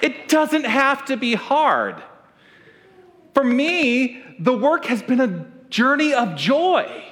It 0.00 0.28
doesn't 0.28 0.66
have 0.66 1.04
to 1.06 1.16
be 1.16 1.34
hard. 1.34 2.00
For 3.36 3.44
me, 3.44 4.22
the 4.38 4.56
work 4.56 4.86
has 4.86 5.02
been 5.02 5.20
a 5.20 5.44
journey 5.68 6.14
of 6.14 6.36
joy. 6.36 7.04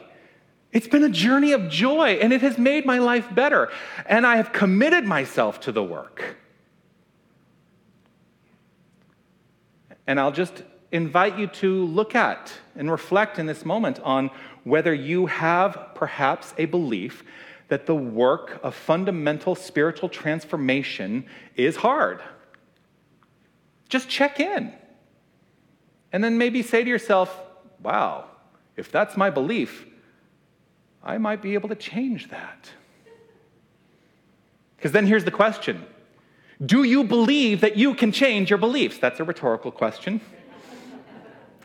It's 0.73 0.89
been 0.89 1.05
a 1.05 1.11
journey 1.11 1.53
of 1.53 1.69
joy, 1.69 2.13
and 2.13 2.33
it 2.33 2.41
has 2.41 2.57
made 2.57 2.87
my 2.87 2.99
life 2.99 3.35
better. 3.35 3.71
And 4.07 4.27
I 4.27 4.37
have 4.37 4.51
committed 4.51 5.05
myself 5.05 5.61
to 5.61 5.71
the 5.71 5.85
work. 5.85 6.39
And 10.07 10.19
I'll 10.19 10.33
just 10.33 10.63
invite 10.91 11.39
you 11.39 11.47
to 11.47 11.85
look 11.85 12.15
at 12.15 12.51
and 12.75 12.91
reflect 12.91 13.39
in 13.39 13.45
this 13.45 13.67
moment 13.67 14.01
on 14.01 14.31
whether 14.63 14.95
you 14.95 15.27
have 15.27 15.91
perhaps 15.95 16.55
a 16.57 16.65
belief 16.65 17.23
that 17.69 17.85
the 17.85 17.95
work 17.95 18.61
of 18.63 18.75
fundamental 18.75 19.55
spiritual 19.55 20.09
transformation 20.09 21.27
is 21.55 21.77
hard. 21.77 22.23
Just 23.91 24.09
check 24.09 24.41
in. 24.41 24.73
And 26.15 26.23
then 26.23 26.39
maybe 26.39 26.63
say 26.63 26.85
to 26.85 26.89
yourself, 26.89 27.37
wow, 27.83 28.27
if 28.77 28.93
that's 28.93 29.17
my 29.17 29.31
belief, 29.31 29.85
I 31.03 31.19
might 31.19 31.43
be 31.43 31.55
able 31.55 31.69
to 31.71 31.75
change 31.75 32.29
that. 32.29 32.71
Because 34.77 34.93
then 34.93 35.09
here's 35.09 35.25
the 35.25 35.33
question 35.33 35.85
Do 36.65 36.85
you 36.85 37.03
believe 37.03 37.63
that 37.63 37.77
you 37.77 37.97
can 37.97 38.13
change 38.13 38.49
your 38.49 38.61
beliefs? 38.61 38.99
That's 38.99 39.19
a 39.19 39.25
rhetorical 39.25 39.73
question. 39.73 40.21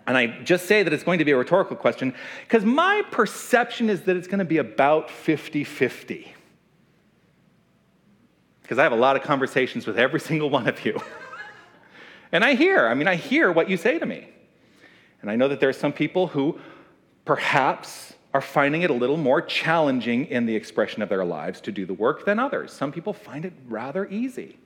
And 0.07 0.17
I 0.17 0.25
just 0.25 0.65
say 0.65 0.81
that 0.81 0.91
it's 0.91 1.03
going 1.03 1.19
to 1.19 1.25
be 1.25 1.31
a 1.31 1.37
rhetorical 1.37 1.75
question 1.75 2.15
because 2.41 2.65
my 2.65 3.03
perception 3.11 3.87
is 3.87 4.01
that 4.05 4.15
it's 4.15 4.27
going 4.27 4.39
to 4.39 4.45
be 4.45 4.57
about 4.57 5.11
50 5.11 5.63
50. 5.63 6.33
Because 8.63 8.79
I 8.79 8.83
have 8.83 8.93
a 8.93 8.95
lot 8.95 9.15
of 9.15 9.21
conversations 9.21 9.85
with 9.85 9.99
every 9.99 10.19
single 10.31 10.49
one 10.49 10.67
of 10.67 10.83
you. 10.83 10.99
and 12.31 12.43
I 12.43 12.55
hear, 12.55 12.87
I 12.87 12.95
mean, 12.95 13.07
I 13.07 13.13
hear 13.13 13.51
what 13.51 13.69
you 13.69 13.77
say 13.77 13.99
to 13.99 14.07
me. 14.07 14.29
And 15.21 15.29
I 15.29 15.35
know 15.35 15.47
that 15.47 15.59
there 15.59 15.69
are 15.69 15.73
some 15.73 15.93
people 15.93 16.27
who 16.27 16.59
perhaps 17.25 18.13
are 18.33 18.41
finding 18.41 18.83
it 18.83 18.89
a 18.89 18.93
little 18.93 19.17
more 19.17 19.41
challenging 19.41 20.25
in 20.25 20.45
the 20.45 20.55
expression 20.55 21.01
of 21.01 21.09
their 21.09 21.25
lives 21.25 21.61
to 21.61 21.71
do 21.71 21.85
the 21.85 21.93
work 21.93 22.25
than 22.25 22.39
others. 22.39 22.71
Some 22.71 22.91
people 22.91 23.13
find 23.13 23.43
it 23.43 23.53
rather 23.67 24.07
easy. 24.07 24.57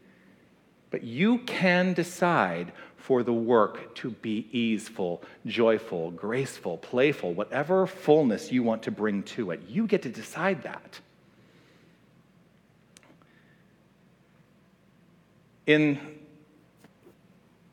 But 0.89 1.03
you 1.03 1.39
can 1.39 1.93
decide 1.93 2.71
for 2.97 3.23
the 3.23 3.33
work 3.33 3.95
to 3.95 4.11
be 4.11 4.47
easeful, 4.51 5.23
joyful, 5.45 6.11
graceful, 6.11 6.77
playful, 6.77 7.33
whatever 7.33 7.87
fullness 7.87 8.51
you 8.51 8.63
want 8.63 8.83
to 8.83 8.91
bring 8.91 9.23
to 9.23 9.51
it. 9.51 9.61
You 9.67 9.87
get 9.87 10.03
to 10.03 10.09
decide 10.09 10.63
that. 10.63 10.99
In 15.65 15.99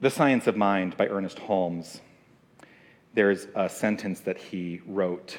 The 0.00 0.10
Science 0.10 0.46
of 0.46 0.56
Mind 0.56 0.96
by 0.96 1.08
Ernest 1.08 1.40
Holmes, 1.40 2.00
there's 3.14 3.47
a 3.55 3.69
sentence 3.69 4.21
that 4.21 4.38
he 4.38 4.81
wrote 4.87 5.38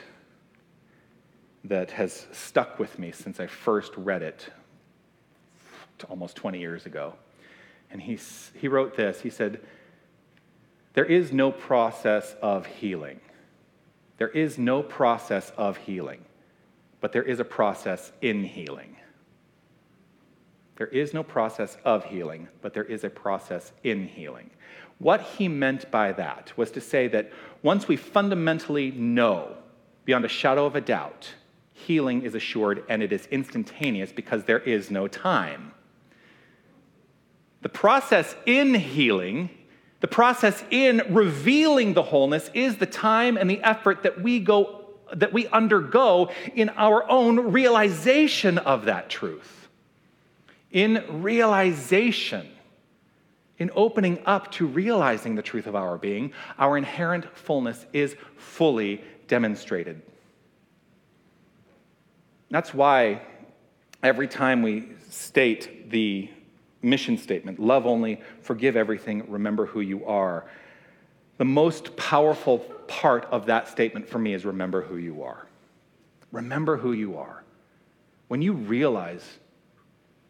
that 1.64 1.92
has 1.92 2.28
stuck 2.32 2.80
with 2.80 2.98
me 3.00 3.12
since 3.12 3.40
I 3.40 3.48
first 3.48 3.96
read 3.96 4.22
it 4.22 4.50
almost 6.10 6.36
20 6.36 6.60
years 6.60 6.86
ago. 6.86 7.14
And 7.92 8.02
he, 8.02 8.18
he 8.56 8.68
wrote 8.68 8.96
this 8.96 9.22
He 9.22 9.30
said, 9.30 9.62
There 10.94 11.06
is 11.06 11.32
no 11.32 11.52
process 11.52 12.36
of 12.42 12.66
healing. 12.66 13.20
There 14.18 14.30
is 14.30 14.58
no 14.58 14.84
process 14.84 15.52
of 15.58 15.78
healing, 15.78 16.24
but 17.00 17.12
there 17.12 17.24
is 17.24 17.40
a 17.40 17.46
process 17.46 18.12
in 18.22 18.44
healing. 18.44 18.98
There 20.76 20.88
is 20.88 21.14
no 21.14 21.24
process 21.24 21.78
of 21.86 22.06
healing, 22.06 22.48
but 22.62 22.74
there 22.74 22.84
is 22.84 23.04
a 23.04 23.10
process 23.10 23.72
in 23.84 24.08
healing. 24.08 24.50
What 24.98 25.22
he 25.22 25.48
meant 25.48 25.90
by 25.90 26.12
that 26.14 26.54
was 26.56 26.70
to 26.72 26.82
say 26.82 27.08
that 27.08 27.32
once 27.64 27.88
we 27.88 27.96
fundamentally 27.96 28.92
know, 28.92 29.56
beyond 30.06 30.26
a 30.26 30.30
shadow 30.30 30.66
of 30.66 30.76
a 30.76 30.82
doubt, 30.82 31.34
healing 31.74 32.24
is 32.24 32.36
assured 32.36 32.84
and 32.90 33.04
it 33.04 33.12
is 33.12 33.28
instantaneous 33.28 34.12
because 34.12 34.44
there 34.46 34.60
is 34.60 34.90
no 34.92 35.08
time. 35.08 35.72
The 37.62 37.70
process 37.70 38.36
in 38.46 38.74
healing, 38.74 39.50
the 40.00 40.08
process 40.08 40.64
in 40.72 41.04
revealing 41.10 41.94
the 41.94 42.02
wholeness 42.02 42.50
is 42.54 42.78
the 42.78 42.88
time 42.88 43.38
and 43.38 43.50
the 43.50 43.62
effort 43.62 44.04
that 44.04 44.22
we 44.22 44.40
go 44.40 44.78
that 45.14 45.34
we 45.34 45.46
undergo 45.48 46.30
in 46.56 46.70
our 46.70 47.10
own 47.10 47.52
realization 47.52 48.58
of 48.58 48.86
that 48.86 49.10
truth. 49.10 49.68
In 50.72 51.04
realization, 51.22 52.48
in 53.62 53.70
opening 53.76 54.20
up 54.26 54.52
to 54.54 54.66
realizing 54.66 55.36
the 55.36 55.42
truth 55.42 55.68
of 55.68 55.76
our 55.76 55.98
being, 55.98 56.34
our 56.58 56.78
inherent 56.78 57.26
fullness 57.38 57.86
is 57.94 58.16
fully 58.36 59.04
demonstrated. 59.28 60.02
That's 62.50 62.74
why 62.74 63.22
every 64.02 64.28
time 64.28 64.62
we 64.62 64.90
state 65.10 65.92
the 65.92 66.30
mission 66.82 67.18
statement 67.18 67.60
love 67.60 67.86
only, 67.86 68.20
forgive 68.42 68.76
everything, 68.76 69.30
remember 69.30 69.66
who 69.68 69.82
you 69.82 70.06
are 70.06 70.46
the 71.42 71.46
most 71.46 71.98
powerful 71.98 72.60
part 72.88 73.26
of 73.32 73.48
that 73.48 73.68
statement 73.68 74.08
for 74.08 74.20
me 74.20 74.36
is 74.36 74.46
remember 74.46 74.84
who 74.84 74.98
you 74.98 75.24
are. 75.24 75.48
Remember 76.32 76.78
who 76.78 76.92
you 76.92 77.18
are. 77.18 77.42
When 78.28 78.44
you 78.44 78.54
realize 78.54 79.24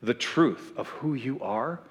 the 0.02 0.14
truth 0.14 0.72
of 0.78 0.88
who 0.88 1.16
you 1.16 1.38
are, 1.42 1.82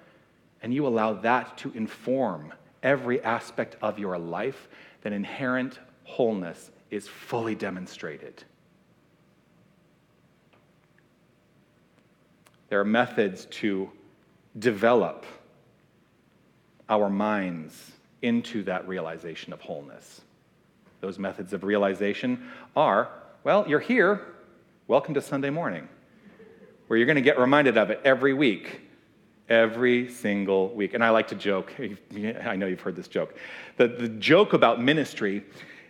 and 0.63 0.75
you 0.75 0.87
allow 0.87 1.15
that 1.15 1.57
to 1.59 1.73
inform 1.73 2.53
every 2.83 3.23
aspect 3.23 3.77
of 3.83 3.99
your 3.99 4.19
life, 4.19 4.69
then 5.03 5.13
inherent 5.13 5.79
wholeness 6.05 6.71
is 6.91 7.09
fully 7.09 7.55
demonstrated. 7.55 8.45
There 12.69 12.81
are 12.81 12.85
methods 12.85 13.47
to 13.47 13.91
develop 14.59 15.25
our 16.89 17.09
minds 17.09 17.93
into 18.23 18.63
that 18.65 18.87
realization 18.87 19.53
of 19.53 19.61
wholeness. 19.61 20.21
Those 21.01 21.19
methods 21.19 21.53
of 21.53 21.65
realization 21.65 22.49
are 22.77 23.09
well, 23.43 23.67
you're 23.67 23.81
here. 23.81 24.21
Welcome 24.87 25.15
to 25.15 25.23
Sunday 25.23 25.49
morning, 25.49 25.89
where 26.87 26.99
you're 26.99 27.07
going 27.07 27.17
to 27.17 27.23
get 27.23 27.39
reminded 27.39 27.79
of 27.79 27.89
it 27.89 28.03
every 28.05 28.35
week 28.35 28.90
every 29.51 30.09
single 30.09 30.69
week. 30.71 30.95
And 30.95 31.05
I 31.05 31.11
like 31.11 31.29
to 31.29 31.35
joke, 31.35 31.75
I 32.45 32.57
know 32.57 32.67
you've 32.67 32.81
heard 32.81 32.97
this 32.97 33.09
joke. 33.09 33.37
The, 33.77 33.89
the 33.89 34.09
joke 34.09 34.53
about 34.53 34.81
ministry 34.81 35.45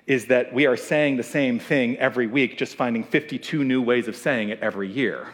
is 0.07 0.27
that 0.27 0.53
we 0.53 0.67
are 0.67 0.77
saying 0.77 1.19
the 1.19 1.23
same 1.23 1.59
thing 1.61 1.97
every 1.99 2.27
week, 2.27 2.59
just 2.59 2.75
finding 2.75 3.05
52 3.05 3.63
new 3.63 3.83
ways 3.83 4.09
of 4.09 4.17
saying 4.17 4.49
it 4.49 4.59
every 4.61 4.91
year. 4.91 5.29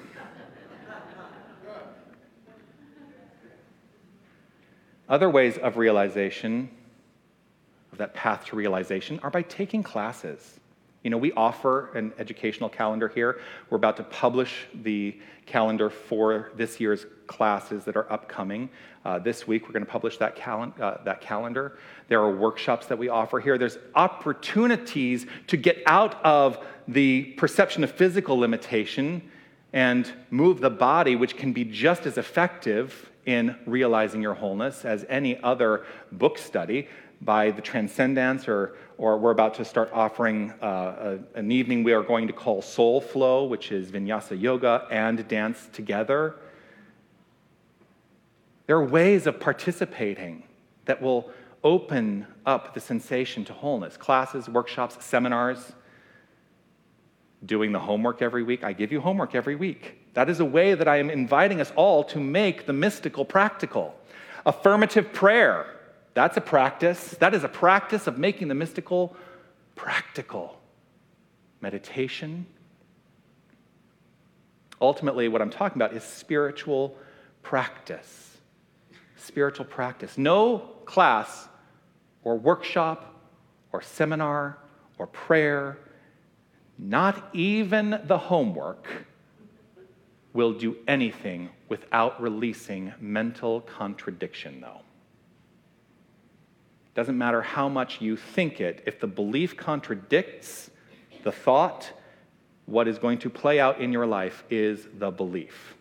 Other 5.09 5.31
ways 5.31 5.57
of 5.57 5.77
realization, 5.77 6.69
of 7.93 7.99
that 7.99 8.13
path 8.13 8.47
to 8.47 8.57
realization, 8.57 9.21
are 9.23 9.31
by 9.31 9.43
taking 9.43 9.85
classes. 9.85 10.59
You 11.07 11.11
know, 11.11 11.19
we 11.19 11.31
offer 11.35 11.93
an 11.97 12.13
educational 12.19 12.69
calendar 12.69 13.07
here. 13.07 13.39
We're 13.71 13.77
about 13.77 13.97
to 13.99 14.03
publish 14.03 14.67
the 14.75 15.17
calendar 15.47 15.89
for 15.89 16.51
this 16.57 16.81
year's 16.81 17.07
classes 17.29 17.85
that 17.85 17.95
are 17.95 18.13
upcoming. 18.13 18.69
Uh, 19.05 19.21
this 19.21 19.47
week, 19.47 19.69
we're 19.69 19.73
going 19.73 19.85
to 19.85 19.91
publish 19.93 20.17
that, 20.17 20.35
cal- 20.35 20.75
uh, 20.81 21.05
that 21.05 21.21
calendar. 21.21 21.79
There 22.09 22.21
are 22.21 22.35
workshops 22.35 22.89
that 22.89 22.99
we 22.99 23.09
offer 23.09 23.39
here. 23.39 23.57
There's 23.57 23.79
opportunities 23.95 25.27
to 25.47 25.57
get 25.57 25.81
out 25.87 26.21
of 26.25 26.59
the 26.89 27.23
perception 27.37 27.85
of 27.85 27.93
physical 27.93 28.37
limitation 28.37 29.31
and 29.73 30.13
move 30.31 30.61
the 30.61 30.71
body, 30.71 31.15
which 31.15 31.37
can 31.37 31.53
be 31.53 31.63
just 31.63 32.05
as 32.07 32.19
effective 32.19 33.13
in 33.27 33.57
realizing 33.65 34.23
your 34.23 34.35
wholeness 34.35 34.85
as 34.85 35.07
any 35.09 35.41
other 35.41 35.87
book 36.11 36.37
study 36.37 36.89
by 37.21 37.53
the 37.53 37.63
Transcendence, 37.63 38.49
or, 38.49 38.77
or 38.99 39.19
we're 39.19 39.31
about 39.31 39.55
to 39.55 39.65
start 39.65 39.91
offering 39.93 40.53
uh, 40.63 41.19
a, 41.35 41.39
an 41.39 41.51
evening 41.53 41.85
we 41.85 41.93
are 41.93 42.03
going 42.03 42.27
to 42.27 42.33
call 42.33 42.63
Soul 42.63 43.01
Flow, 43.01 43.45
which 43.45 43.71
is 43.73 43.91
vinyasa 43.91 44.41
yoga 44.41 44.87
and 44.91 45.27
dance 45.29 45.69
together. 45.73 46.37
There 48.67 48.77
are 48.77 48.85
ways 48.85 49.27
of 49.27 49.39
participating 49.39 50.45
that 50.87 51.01
will 51.01 51.31
open 51.63 52.27
up 52.45 52.75
the 52.75 52.81
sensation 52.81 53.45
to 53.45 53.53
wholeness 53.53 53.97
classes, 53.97 54.49
workshops, 54.49 55.05
seminars, 55.05 55.73
doing 57.45 57.73
the 57.73 57.79
homework 57.79 58.23
every 58.23 58.43
week. 58.43 58.65
I 58.65 58.73
give 58.73 58.93
you 58.93 59.01
homework 59.01 59.35
every 59.35 59.57
week. 59.57 59.99
That 60.15 60.31
is 60.31 60.41
a 60.41 60.45
way 60.45 60.75
that 60.75 60.89
I 60.89 60.97
am 60.97 61.11
inviting 61.11 61.61
us 61.61 61.73
all 61.77 62.03
to 62.05 62.19
make 62.19 62.67
the 62.67 62.73
mystical 62.73 63.25
practical. 63.25 63.95
Affirmative 64.47 65.13
prayer 65.13 65.76
that's 66.17 66.39
a 66.39 66.41
practice. 66.41 67.11
That 67.21 67.35
is 67.35 67.45
a 67.45 67.49
practice 67.49 68.07
of 68.07 68.17
making 68.17 68.49
the 68.49 68.55
mystical 68.55 69.15
practical. 69.75 70.59
Meditation. 71.61 72.47
Ultimately, 74.81 75.29
what 75.29 75.43
I'm 75.43 75.51
talking 75.51 75.77
about 75.77 75.95
is 75.95 76.03
spiritual 76.03 76.97
practice. 77.43 78.39
Spiritual 79.17 79.67
practice. 79.67 80.17
No 80.17 80.61
class 80.87 81.49
or 82.25 82.39
workshop 82.39 83.15
or 83.71 83.83
seminar 83.83 84.57
or 84.97 85.07
prayer, 85.09 85.77
not 86.79 87.29
even 87.35 88.01
the 88.05 88.17
homework, 88.17 88.87
will 90.33 90.55
do 90.55 90.79
anything 90.89 91.51
without 91.69 92.23
releasing 92.23 92.95
mental 93.01 93.61
contradiction, 93.61 94.63
though. 94.63 94.81
Doesn't 96.97 97.19
matter 97.19 97.43
how 97.43 97.69
much 97.69 98.01
you 98.01 98.17
think 98.17 98.59
it, 98.59 98.83
if 98.87 98.99
the 98.99 99.07
belief 99.07 99.55
contradicts 99.55 100.71
the 101.25 101.31
thought, 101.31 101.93
what 102.65 102.89
is 102.89 102.99
going 102.99 103.19
to 103.19 103.29
play 103.29 103.61
out 103.61 103.83
in 103.83 103.93
your 103.93 104.07
life 104.07 104.45
is 104.49 104.89
the 104.99 105.11
belief. 105.11 105.77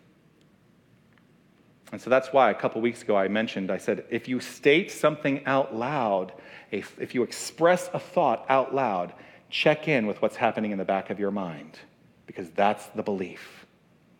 And 1.93 2.01
so 2.01 2.09
that's 2.09 2.33
why 2.33 2.51
a 2.51 2.53
couple 2.53 2.81
weeks 2.81 3.01
ago 3.01 3.15
I 3.15 3.29
mentioned, 3.29 3.71
I 3.71 3.77
said, 3.77 4.03
if 4.09 4.27
you 4.27 4.41
state 4.41 4.91
something 4.91 5.45
out 5.45 5.73
loud, 5.73 6.33
if, 6.69 6.99
if 6.99 7.15
you 7.15 7.23
express 7.23 7.89
a 7.93 7.99
thought 7.99 8.45
out 8.49 8.75
loud, 8.75 9.13
check 9.49 9.87
in 9.87 10.07
with 10.07 10.21
what's 10.21 10.35
happening 10.35 10.71
in 10.71 10.77
the 10.77 10.83
back 10.83 11.09
of 11.09 11.17
your 11.17 11.31
mind, 11.31 11.79
because 12.27 12.49
that's 12.49 12.87
the 12.87 13.03
belief 13.03 13.64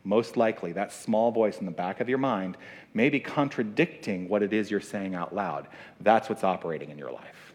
most 0.05 0.37
likely 0.37 0.71
that 0.73 0.93
small 0.93 1.31
voice 1.31 1.59
in 1.59 1.65
the 1.65 1.71
back 1.71 1.99
of 1.99 2.07
your 2.07 2.19
mind 2.19 2.57
may 2.93 3.09
be 3.09 3.19
contradicting 3.19 4.29
what 4.29 4.43
it 4.43 4.53
is 4.53 4.71
you're 4.71 4.79
saying 4.79 5.15
out 5.15 5.35
loud. 5.35 5.67
That's 5.99 6.29
what's 6.29 6.43
operating 6.43 6.91
in 6.91 6.97
your 6.97 7.11
life. 7.11 7.53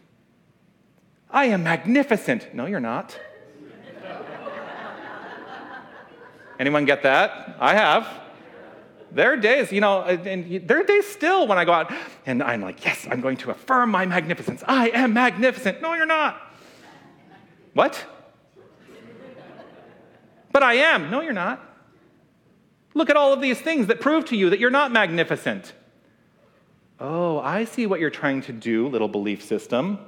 I 1.29 1.45
am 1.45 1.63
magnificent. 1.63 2.53
No, 2.53 2.65
you're 2.65 2.81
not. 2.81 3.17
Anyone 6.59 6.85
get 6.85 7.03
that? 7.03 7.55
I 7.59 7.73
have. 7.73 8.07
There 9.11 9.33
are 9.33 9.37
days, 9.37 9.71
you 9.71 9.81
know, 9.81 10.03
and 10.03 10.67
there 10.67 10.79
are 10.79 10.83
days 10.83 11.07
still 11.07 11.47
when 11.47 11.57
I 11.57 11.65
go 11.65 11.73
out 11.73 11.91
and 12.25 12.43
I'm 12.43 12.61
like, 12.61 12.85
yes, 12.85 13.07
I'm 13.09 13.19
going 13.19 13.37
to 13.37 13.51
affirm 13.51 13.91
my 13.91 14.05
magnificence. 14.05 14.63
I 14.67 14.89
am 14.89 15.13
magnificent. 15.13 15.81
No, 15.81 15.93
you're 15.93 16.05
not. 16.05 16.39
What? 17.73 18.05
But 20.51 20.63
I 20.63 20.75
am. 20.75 21.09
No, 21.09 21.21
you're 21.21 21.33
not. 21.33 21.70
Look 22.93 23.09
at 23.09 23.15
all 23.15 23.33
of 23.33 23.41
these 23.41 23.59
things 23.59 23.87
that 23.87 24.01
prove 24.01 24.25
to 24.25 24.35
you 24.35 24.49
that 24.49 24.59
you're 24.59 24.69
not 24.69 24.91
magnificent. 24.91 25.73
Oh, 26.99 27.39
I 27.39 27.65
see 27.65 27.87
what 27.87 27.99
you're 27.99 28.09
trying 28.09 28.41
to 28.43 28.53
do, 28.53 28.87
little 28.87 29.07
belief 29.07 29.43
system. 29.43 29.99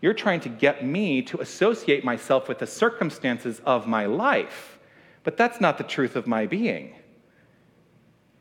You're 0.00 0.14
trying 0.14 0.40
to 0.40 0.48
get 0.48 0.84
me 0.84 1.22
to 1.22 1.40
associate 1.40 2.04
myself 2.04 2.48
with 2.48 2.58
the 2.58 2.66
circumstances 2.66 3.60
of 3.66 3.86
my 3.86 4.06
life. 4.06 4.78
But 5.22 5.36
that's 5.36 5.60
not 5.60 5.76
the 5.78 5.84
truth 5.84 6.16
of 6.16 6.26
my 6.26 6.46
being. 6.46 6.94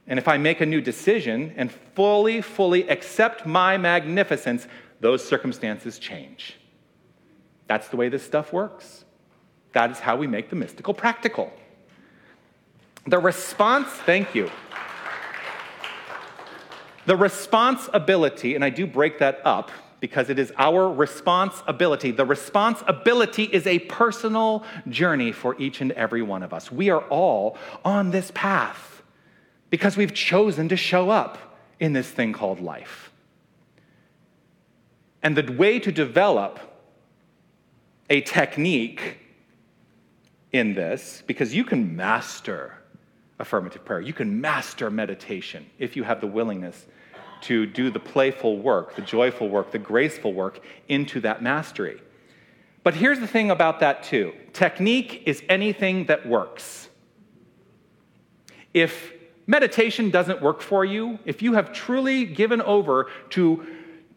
and 0.07 0.17
if 0.17 0.27
I 0.27 0.37
make 0.37 0.59
a 0.59 0.65
new 0.65 0.81
decision 0.81 1.53
and 1.55 1.71
fully, 1.71 2.41
fully 2.41 2.89
accept 2.89 3.45
my 3.45 3.77
magnificence, 3.77 4.67
those 4.99 5.23
circumstances 5.23 5.99
change. 5.99 6.57
That's 7.67 7.89
the 7.89 7.97
way 7.97 8.09
this 8.09 8.23
stuff 8.23 8.51
works. 8.51 9.05
That 9.73 9.91
is 9.91 9.99
how 9.99 10.15
we 10.15 10.25
make 10.25 10.49
the 10.49 10.55
mystical 10.55 10.95
practical. 10.95 11.53
The 13.07 13.19
response, 13.19 13.87
thank 13.87 14.35
you. 14.35 14.49
The 17.05 17.15
responsibility, 17.15 18.55
and 18.55 18.63
I 18.63 18.69
do 18.69 18.85
break 18.85 19.19
that 19.19 19.41
up 19.43 19.71
because 19.99 20.29
it 20.29 20.39
is 20.39 20.53
our 20.57 20.89
responsibility. 20.89 22.11
The 22.11 22.25
responsibility 22.25 23.43
is 23.43 23.65
a 23.67 23.79
personal 23.79 24.63
journey 24.87 25.31
for 25.31 25.59
each 25.59 25.81
and 25.81 25.91
every 25.93 26.21
one 26.21 26.43
of 26.43 26.53
us. 26.53 26.71
We 26.71 26.89
are 26.89 27.01
all 27.09 27.57
on 27.83 28.11
this 28.11 28.31
path 28.33 29.01
because 29.69 29.97
we've 29.97 30.13
chosen 30.13 30.69
to 30.69 30.77
show 30.77 31.09
up 31.09 31.37
in 31.79 31.93
this 31.93 32.09
thing 32.09 32.33
called 32.33 32.59
life. 32.59 33.11
And 35.21 35.35
the 35.35 35.51
way 35.51 35.79
to 35.79 35.91
develop 35.91 36.59
a 38.09 38.21
technique 38.21 39.17
in 40.51 40.73
this, 40.73 41.23
because 41.27 41.53
you 41.53 41.63
can 41.63 41.95
master 41.95 42.73
affirmative 43.39 43.85
prayer, 43.85 44.01
you 44.01 44.13
can 44.13 44.41
master 44.41 44.89
meditation 44.89 45.65
if 45.79 45.95
you 45.95 46.03
have 46.03 46.21
the 46.21 46.27
willingness 46.27 46.85
to 47.41 47.65
do 47.65 47.89
the 47.89 47.99
playful 47.99 48.57
work, 48.57 48.95
the 48.95 49.01
joyful 49.01 49.49
work, 49.49 49.71
the 49.71 49.79
graceful 49.79 50.33
work 50.33 50.59
into 50.89 51.21
that 51.21 51.41
mastery. 51.41 52.01
But 52.83 52.95
here's 52.95 53.19
the 53.19 53.27
thing 53.27 53.51
about 53.51 53.79
that, 53.79 54.03
too 54.03 54.33
technique 54.53 55.23
is 55.25 55.41
anything 55.47 56.05
that 56.05 56.27
works. 56.27 56.89
If 58.73 59.13
meditation 59.47 60.09
doesn't 60.09 60.41
work 60.41 60.61
for 60.61 60.85
you, 60.85 61.19
if 61.25 61.41
you 61.41 61.53
have 61.53 61.71
truly 61.71 62.25
given 62.25 62.61
over 62.61 63.07
to 63.31 63.65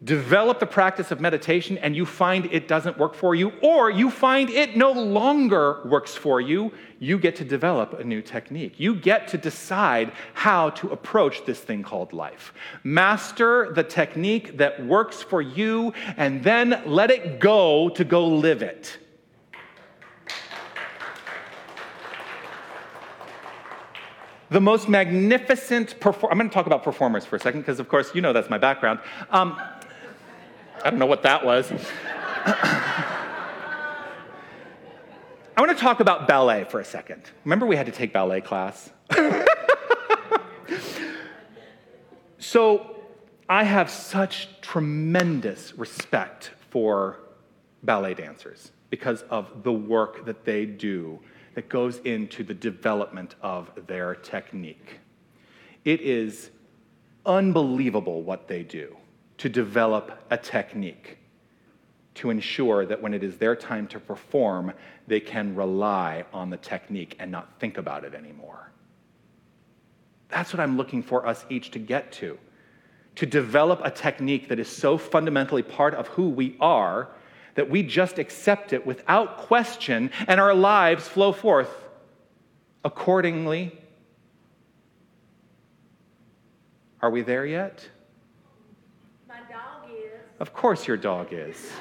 develop 0.03 0.59
the 0.59 0.65
practice 0.65 1.11
of 1.11 1.21
meditation 1.21 1.77
and 1.77 1.95
you 1.95 2.05
find 2.05 2.45
it 2.51 2.67
doesn't 2.67 2.97
work 2.97 3.15
for 3.15 3.35
you, 3.35 3.51
or 3.61 3.89
you 3.89 4.09
find 4.09 4.49
it 4.49 4.75
no 4.75 4.91
longer 4.91 5.81
works 5.85 6.15
for 6.15 6.41
you, 6.41 6.71
you 6.99 7.17
get 7.17 7.35
to 7.37 7.45
develop 7.45 7.93
a 7.93 8.03
new 8.03 8.21
technique. 8.21 8.79
You 8.79 8.95
get 8.95 9.27
to 9.29 9.37
decide 9.37 10.11
how 10.33 10.71
to 10.71 10.89
approach 10.89 11.45
this 11.45 11.59
thing 11.59 11.83
called 11.83 12.13
life. 12.13 12.53
Master 12.83 13.71
the 13.73 13.83
technique 13.83 14.57
that 14.57 14.85
works 14.85 15.21
for 15.21 15.41
you 15.41 15.93
and 16.17 16.43
then 16.43 16.81
let 16.85 17.11
it 17.11 17.39
go 17.39 17.89
to 17.89 18.03
go 18.03 18.27
live 18.27 18.61
it. 18.61 18.99
the 24.49 24.61
most 24.61 24.87
magnificent 24.87 25.99
perform- 25.99 26.31
I'm 26.31 26.37
going 26.37 26.47
to 26.47 26.53
talk 26.53 26.67
about 26.67 26.83
performers 26.83 27.25
for 27.25 27.35
a 27.37 27.39
second 27.39 27.61
because, 27.61 27.79
of 27.79 27.89
course, 27.89 28.13
you 28.13 28.21
know 28.21 28.33
that's 28.33 28.51
my 28.51 28.59
background. 28.59 28.99
Um, 29.31 29.59
I 30.83 30.89
don't 30.89 30.99
know 30.99 31.05
what 31.05 31.23
that 31.23 31.45
was. 31.45 31.71
I 35.55 35.61
want 35.61 35.71
to 35.71 35.77
talk 35.77 36.01
about 36.01 36.27
ballet 36.27 36.65
for 36.65 36.81
a 36.81 36.85
second. 36.85 37.21
Remember, 37.45 37.65
we 37.65 37.77
had 37.77 37.85
to 37.85 37.91
take 37.93 38.11
ballet 38.11 38.41
class? 38.41 38.89
so, 42.37 42.97
I 43.47 43.63
have 43.63 43.89
such 43.89 44.49
tremendous 44.59 45.73
respect 45.77 46.51
for 46.69 47.19
ballet 47.83 48.13
dancers 48.13 48.73
because 48.89 49.21
of 49.23 49.63
the 49.63 49.71
work 49.71 50.25
that 50.25 50.43
they 50.43 50.65
do 50.65 51.19
that 51.55 51.69
goes 51.69 51.99
into 51.99 52.43
the 52.43 52.53
development 52.53 53.35
of 53.41 53.71
their 53.87 54.15
technique. 54.15 54.99
It 55.85 56.01
is 56.01 56.49
unbelievable 57.25 58.21
what 58.21 58.49
they 58.49 58.63
do 58.63 58.97
to 59.43 59.49
develop 59.49 60.23
a 60.29 60.37
technique 60.37 61.17
to 62.13 62.29
ensure 62.29 62.85
that 62.85 63.01
when 63.01 63.13
it 63.13 63.25
is 63.25 63.37
their 63.37 63.57
time 63.57 63.85
to 63.85 63.99
perform, 63.99 64.71
they 65.05 65.19
can 65.19 65.53
rely 65.53 66.23
on 66.31 66.49
the 66.49 66.55
technique 66.55 67.17
and 67.19 67.29
not 67.29 67.59
think 67.59 67.77
about 67.77 68.05
it 68.05 68.13
anymore. 68.13 68.71
That's 70.29 70.53
what 70.53 70.61
I'm 70.61 70.77
looking 70.77 71.03
for 71.03 71.27
us 71.27 71.45
each 71.49 71.71
to 71.71 71.79
get 71.79 72.13
to. 72.13 72.39
To 73.15 73.25
develop 73.25 73.81
a 73.83 73.91
technique 73.91 74.47
that 74.47 74.59
is 74.59 74.69
so 74.69 74.97
fundamentally 74.97 75.61
part 75.61 75.93
of 75.93 76.07
who 76.07 76.29
we 76.29 76.55
are 76.61 77.09
that 77.55 77.69
we 77.69 77.83
just 77.83 78.19
accept 78.19 78.71
it 78.71 78.85
without 78.85 79.39
question 79.39 80.09
and 80.25 80.39
our 80.39 80.53
lives 80.53 81.05
flow 81.05 81.33
forth 81.33 81.83
accordingly. 82.85 83.77
Are 87.01 87.09
we 87.09 87.23
there 87.23 87.45
yet? 87.45 87.89
Of 90.43 90.51
course, 90.51 90.89
your 90.89 90.97
dog 90.97 91.29
is. 91.31 91.71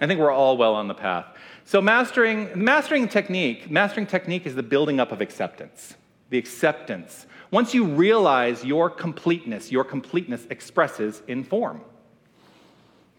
I 0.00 0.06
think 0.08 0.18
we're 0.18 0.32
all 0.32 0.56
well 0.56 0.74
on 0.74 0.88
the 0.88 0.94
path. 0.94 1.26
So 1.64 1.80
mastering 1.80 2.50
mastering 2.56 3.06
technique, 3.06 3.70
mastering 3.70 4.08
technique 4.08 4.44
is 4.44 4.56
the 4.56 4.64
building 4.64 4.98
up 4.98 5.12
of 5.12 5.20
acceptance. 5.20 5.94
The 6.30 6.38
acceptance. 6.38 7.26
Once 7.52 7.74
you 7.74 7.84
realize 7.84 8.64
your 8.64 8.90
completeness, 8.90 9.70
your 9.70 9.84
completeness 9.84 10.44
expresses 10.50 11.22
in 11.28 11.44
form. 11.44 11.80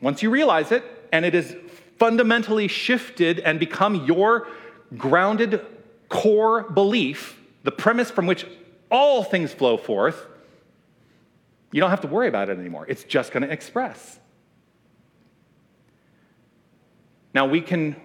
Once 0.02 0.22
you 0.22 0.30
realize 0.30 0.74
it 0.74 0.84
and 1.14 1.24
it 1.24 1.34
is 1.34 1.56
fundamentally 1.98 2.68
shifted 2.68 3.40
and 3.40 3.58
become 3.58 4.04
your 4.06 4.50
grounded 4.98 5.66
core 6.10 6.64
belief, 6.64 7.40
the 7.64 7.72
premise 7.72 8.12
from 8.12 8.28
which 8.28 8.46
all 8.92 9.24
things 9.24 9.54
flow 9.54 9.78
forth, 9.78 10.28
you 11.72 11.80
don't 11.80 11.90
have 11.90 12.02
to 12.02 12.08
worry 12.08 12.28
about 12.28 12.50
it 12.50 12.60
anymore. 12.60 12.86
It's 12.88 13.04
just 13.04 13.32
going 13.32 13.44
to 13.44 13.52
express. 13.52 14.20
Now, 17.34 17.48
we 17.48 17.62
can 17.62 17.96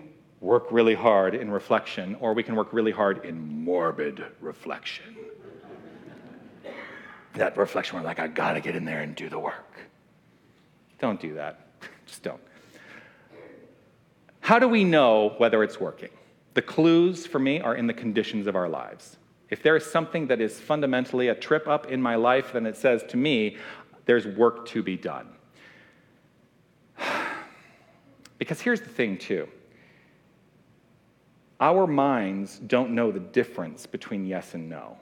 work 0.40 0.68
really 0.70 0.94
hard 0.94 1.34
in 1.34 1.50
reflection, 1.50 2.16
or 2.20 2.32
we 2.32 2.42
can 2.42 2.56
work 2.56 2.72
really 2.72 2.92
hard 2.92 3.24
in 3.24 3.64
morbid 3.64 4.24
reflection. 4.40 5.16
that 7.34 7.56
reflection, 7.56 7.98
we're 7.98 8.04
like, 8.04 8.18
I 8.18 8.26
gotta 8.26 8.60
get 8.60 8.74
in 8.74 8.84
there 8.84 9.02
and 9.02 9.14
do 9.14 9.28
the 9.28 9.38
work. 9.38 9.76
Don't 10.98 11.20
do 11.20 11.34
that. 11.34 11.68
Just 12.06 12.22
don't. 12.22 12.40
How 14.40 14.58
do 14.58 14.66
we 14.66 14.82
know 14.82 15.34
whether 15.36 15.62
it's 15.62 15.78
working? 15.78 16.08
The 16.54 16.62
clues 16.62 17.26
for 17.26 17.38
me 17.38 17.60
are 17.60 17.74
in 17.74 17.86
the 17.86 17.92
conditions 17.92 18.46
of 18.46 18.56
our 18.56 18.68
lives. 18.68 19.17
If 19.50 19.62
there 19.62 19.76
is 19.76 19.84
something 19.84 20.26
that 20.26 20.40
is 20.40 20.60
fundamentally 20.60 21.28
a 21.28 21.34
trip 21.34 21.66
up 21.66 21.90
in 21.90 22.02
my 22.02 22.16
life, 22.16 22.52
then 22.52 22.66
it 22.66 22.76
says 22.76 23.02
to 23.08 23.16
me, 23.16 23.56
there's 24.04 24.26
work 24.26 24.66
to 24.68 24.82
be 24.82 24.96
done. 24.96 25.28
because 28.38 28.60
here's 28.60 28.80
the 28.80 28.88
thing, 28.88 29.18
too 29.18 29.48
our 31.60 31.86
minds 31.86 32.58
don't 32.58 32.92
know 32.92 33.10
the 33.10 33.20
difference 33.20 33.86
between 33.86 34.26
yes 34.26 34.54
and 34.54 34.68
no. 34.68 34.96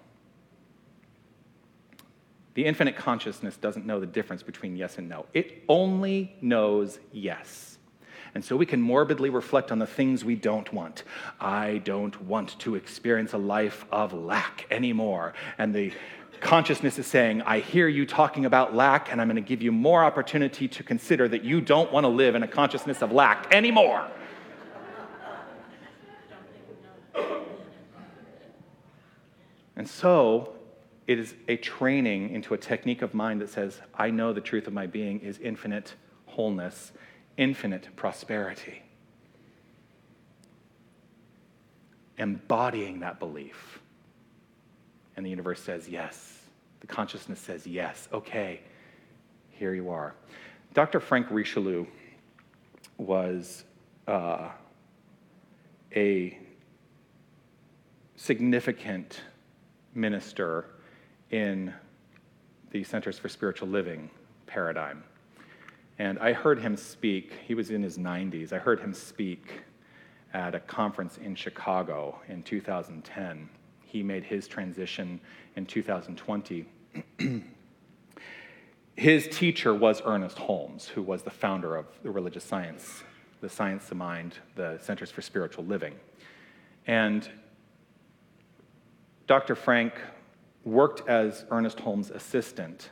The 2.55 2.65
infinite 2.65 2.97
consciousness 2.97 3.59
doesn't 3.59 3.85
know 3.85 4.01
the 4.01 4.07
difference 4.07 4.43
between 4.43 4.77
yes 4.77 4.97
and 4.97 5.09
no, 5.09 5.27
it 5.35 5.63
only 5.69 6.35
knows 6.41 6.99
yes. 7.13 7.76
And 8.37 8.45
so 8.45 8.55
we 8.55 8.67
can 8.67 8.83
morbidly 8.83 9.31
reflect 9.31 9.73
on 9.73 9.79
the 9.79 9.87
things 9.87 10.23
we 10.23 10.35
don't 10.35 10.71
want. 10.71 11.05
I 11.41 11.81
don't 11.85 12.21
want 12.25 12.59
to 12.59 12.75
experience 12.75 13.33
a 13.33 13.39
life 13.39 13.87
of 13.91 14.13
lack 14.13 14.67
anymore. 14.71 15.33
And 15.57 15.75
the 15.75 15.91
consciousness 16.41 16.99
is 16.99 17.07
saying, 17.07 17.41
I 17.41 17.61
hear 17.61 17.89
you 17.89 18.05
talking 18.05 18.45
about 18.45 18.75
lack, 18.75 19.11
and 19.11 19.23
I'm 19.23 19.29
going 19.29 19.43
to 19.43 19.49
give 19.49 19.63
you 19.63 19.73
more 19.73 20.05
opportunity 20.05 20.69
to 20.69 20.83
consider 20.83 21.29
that 21.29 21.45
you 21.45 21.63
don't 21.63 21.91
want 21.91 22.05
to 22.05 22.09
live 22.09 22.35
in 22.35 22.43
a 22.43 22.47
consciousness 22.47 23.01
of 23.01 23.11
lack 23.11 23.55
anymore. 23.55 24.07
And 29.77 29.89
so 29.89 30.57
it 31.07 31.19
is 31.19 31.35
a 31.49 31.57
training 31.57 32.35
into 32.35 32.53
a 32.53 32.59
technique 32.59 33.01
of 33.01 33.15
mind 33.15 33.41
that 33.41 33.49
says, 33.49 33.81
I 33.95 34.11
know 34.11 34.35
the 34.35 34.43
truth 34.43 34.67
of 34.67 34.75
my 34.75 34.87
being 34.87 35.21
is 35.21 35.39
infinite 35.39 35.95
wholeness 36.27 36.93
infinite 37.37 37.89
prosperity. 37.97 38.83
Embodying 42.19 43.01
that 43.01 43.19
belief. 43.19 43.81
And 45.17 45.25
the 45.25 45.31
universe 45.31 45.63
says 45.63 45.89
yes. 45.89 46.41
The 46.81 46.87
consciousness 46.87 47.41
says 47.41 47.67
yes. 47.67 48.09
Okay, 48.13 48.61
here 49.51 49.75
you 49.75 49.91
are. 49.91 50.15
Dr. 50.75 51.01
Frank 51.01 51.31
Richelieu 51.31 51.87
was 52.99 53.65
uh, 54.07 54.51
a 55.95 56.39
significant 58.17 59.23
minister 59.95 60.67
in 61.31 61.73
the 62.71 62.85
Centers 62.85 63.19
for 63.19 63.29
Spiritual 63.29 63.69
Living 63.69 64.11
paradigm. 64.47 65.03
And 65.99 66.19
I 66.19 66.33
heard 66.33 66.61
him 66.61 66.77
speak, 66.77 67.33
he 67.47 67.55
was 67.55 67.71
in 67.71 67.83
his 67.83 67.97
90s. 67.97 68.53
I 68.53 68.59
heard 68.59 68.81
him 68.81 68.93
speak 68.93 69.61
at 70.35 70.55
a 70.55 70.61
conference 70.61 71.17
in 71.17 71.35
Chicago 71.35 72.21
in 72.29 72.43
2010. 72.43 73.49
He 73.85 74.03
made 74.03 74.25
his 74.25 74.47
transition 74.47 75.21
in 75.57 75.65
2020. 75.65 76.67
his 78.97 79.29
teacher 79.29 79.75
was 79.75 80.03
Ernest 80.05 80.39
Holmes, 80.39 80.87
who 80.87 81.03
was 81.03 81.23
the 81.23 81.31
founder 81.31 81.77
of 81.77 81.87
the 82.03 82.11
religious 82.11 82.45
science, 82.45 83.03
the 83.41 83.49
Science 83.49 83.91
of 83.91 83.97
Mind, 83.97 84.35
the 84.55 84.79
Centers 84.83 85.11
for 85.11 85.23
Spiritual 85.23 85.65
Living. 85.65 85.95
And 86.87 87.29
Dr. 89.27 89.55
Frank 89.55 89.95
worked 90.65 91.09
as 91.09 91.47
Ernest 91.51 91.81
Holmes' 91.81 92.11
assistant 92.11 92.91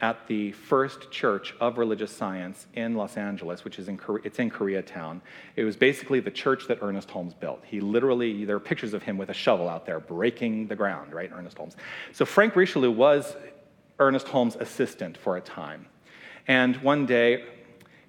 at 0.00 0.26
the 0.28 0.52
first 0.52 1.10
church 1.10 1.54
of 1.60 1.78
religious 1.78 2.14
science 2.14 2.66
in 2.74 2.94
Los 2.94 3.16
Angeles, 3.16 3.64
which 3.64 3.78
is 3.78 3.88
in 3.88 3.98
it's 4.24 4.38
in 4.38 4.50
Koreatown. 4.50 5.20
It 5.56 5.64
was 5.64 5.76
basically 5.76 6.20
the 6.20 6.30
church 6.30 6.66
that 6.68 6.78
Ernest 6.82 7.10
Holmes 7.10 7.34
built. 7.34 7.62
He 7.64 7.80
literally 7.80 8.44
there 8.44 8.56
are 8.56 8.60
pictures 8.60 8.94
of 8.94 9.02
him 9.02 9.18
with 9.18 9.28
a 9.28 9.34
shovel 9.34 9.68
out 9.68 9.86
there 9.86 10.00
breaking 10.00 10.68
the 10.68 10.76
ground, 10.76 11.12
right? 11.12 11.30
Ernest 11.34 11.58
Holmes. 11.58 11.76
So 12.12 12.24
Frank 12.24 12.54
Richelieu 12.56 12.90
was 12.90 13.36
Ernest 13.98 14.28
Holmes' 14.28 14.56
assistant 14.56 15.16
for 15.16 15.36
a 15.36 15.40
time. 15.40 15.86
And 16.46 16.76
one 16.76 17.04
day 17.06 17.44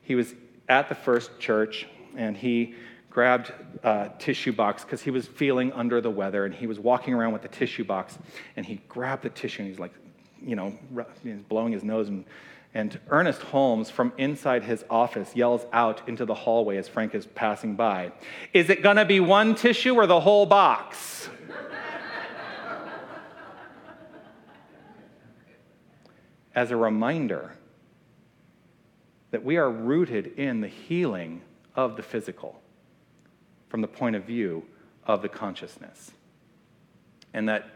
he 0.01 0.15
was 0.15 0.33
at 0.67 0.89
the 0.89 0.95
first 0.95 1.39
church 1.39 1.87
and 2.15 2.37
he 2.37 2.75
grabbed 3.09 3.51
a 3.83 4.11
tissue 4.19 4.53
box 4.53 4.83
because 4.83 5.01
he 5.01 5.09
was 5.11 5.27
feeling 5.27 5.73
under 5.73 5.99
the 5.99 6.09
weather 6.09 6.45
and 6.45 6.53
he 6.53 6.67
was 6.67 6.79
walking 6.79 7.13
around 7.13 7.33
with 7.33 7.41
the 7.41 7.47
tissue 7.47 7.83
box 7.83 8.17
and 8.55 8.65
he 8.65 8.75
grabbed 8.87 9.23
the 9.23 9.29
tissue 9.29 9.63
and 9.63 9.69
he's 9.69 9.79
like 9.79 9.93
you 10.45 10.55
know, 10.55 10.77
blowing 11.47 11.73
his 11.73 11.83
nose. 11.83 12.07
And, 12.07 12.25
and 12.73 12.99
Ernest 13.09 13.41
Holmes, 13.41 13.89
from 13.89 14.13
inside 14.17 14.63
his 14.63 14.85
office, 14.89 15.35
yells 15.35 15.65
out 15.73 16.07
into 16.07 16.25
the 16.25 16.35
hallway 16.35 16.77
as 16.77 16.87
Frank 16.87 17.15
is 17.15 17.25
passing 17.25 17.75
by 17.75 18.11
Is 18.53 18.69
it 18.69 18.83
going 18.83 18.97
to 18.97 19.05
be 19.05 19.19
one 19.19 19.55
tissue 19.55 19.95
or 19.95 20.07
the 20.07 20.19
whole 20.19 20.45
box? 20.45 21.29
as 26.55 26.71
a 26.71 26.75
reminder 26.75 27.53
that 29.31 29.43
we 29.43 29.57
are 29.57 29.69
rooted 29.69 30.27
in 30.37 30.61
the 30.61 30.67
healing 30.67 31.41
of 31.75 31.95
the 31.95 32.03
physical 32.03 32.61
from 33.69 33.81
the 33.81 33.87
point 33.87 34.15
of 34.15 34.25
view 34.25 34.65
of 35.05 35.21
the 35.21 35.29
consciousness. 35.29 36.11
And 37.33 37.47
that 37.47 37.69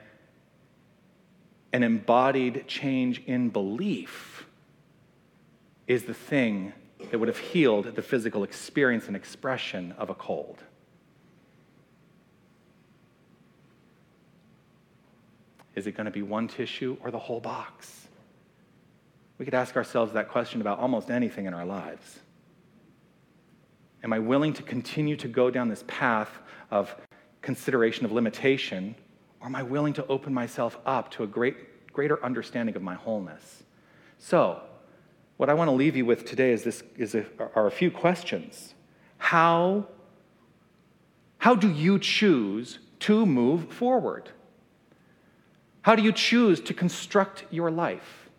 an 1.74 1.82
embodied 1.82 2.68
change 2.68 3.24
in 3.26 3.50
belief 3.50 4.46
is 5.88 6.04
the 6.04 6.14
thing 6.14 6.72
that 7.10 7.18
would 7.20 7.28
have 7.28 7.40
healed 7.40 7.96
the 7.96 8.02
physical 8.02 8.44
experience 8.44 9.08
and 9.08 9.16
expression 9.16 9.94
of 9.98 10.12
a 10.12 10.16
cold. 10.16 10.64
Is 15.76 15.88
it 15.88 15.94
going 15.94 16.06
to 16.06 16.12
be 16.12 16.22
one 16.22 16.48
tissue 16.48 16.96
or 17.04 17.10
the 17.10 17.18
whole 17.18 17.40
box? 17.40 18.08
We 19.40 19.46
could 19.46 19.56
ask 19.56 19.76
ourselves 19.76 20.14
that 20.14 20.30
question 20.30 20.62
about 20.62 20.78
almost 20.80 21.10
anything 21.10 21.48
in 21.48 21.54
our 21.56 21.66
lives. 21.66 22.20
Am 24.04 24.14
I 24.14 24.20
willing 24.20 24.54
to 24.54 24.64
continue 24.64 25.16
to 25.18 25.28
go 25.28 25.50
down 25.50 25.70
this 25.70 25.84
path 25.88 26.30
of 26.70 26.96
consideration 27.42 28.06
of 28.06 28.12
limitation 28.12 28.96
or 29.44 29.48
am 29.48 29.56
I 29.56 29.62
willing 29.62 29.92
to 29.96 30.08
open 30.08 30.34
myself 30.34 30.78
up 30.86 31.12
to 31.12 31.24
a 31.24 31.28
great, 31.28 31.92
greater 31.92 32.24
understanding 32.24 32.78
of 32.78 32.82
my 32.82 32.96
wholeness? 32.96 33.64
So, 34.18 34.62
what 35.36 35.50
I 35.50 35.54
want 35.54 35.68
to 35.68 35.74
leave 35.74 35.98
you 35.98 36.06
with 36.06 36.24
today 36.24 36.54
is 36.54 36.64
this, 36.64 36.82
is 36.96 37.14
a, 37.14 37.26
are 37.54 37.68
a 37.68 37.72
few 37.72 37.92
questions. 37.92 38.74
How, 39.18 39.88
how 41.40 41.56
do 41.56 41.70
you 41.70 42.00
choose 42.00 42.80
to 43.02 43.26
move 43.26 43.70
forward? 43.74 44.30
How 45.82 45.98
do 45.98 46.04
you 46.04 46.14
choose 46.14 46.62
to 46.62 46.74
construct 46.74 47.44
your 47.52 47.70
life? 47.70 48.30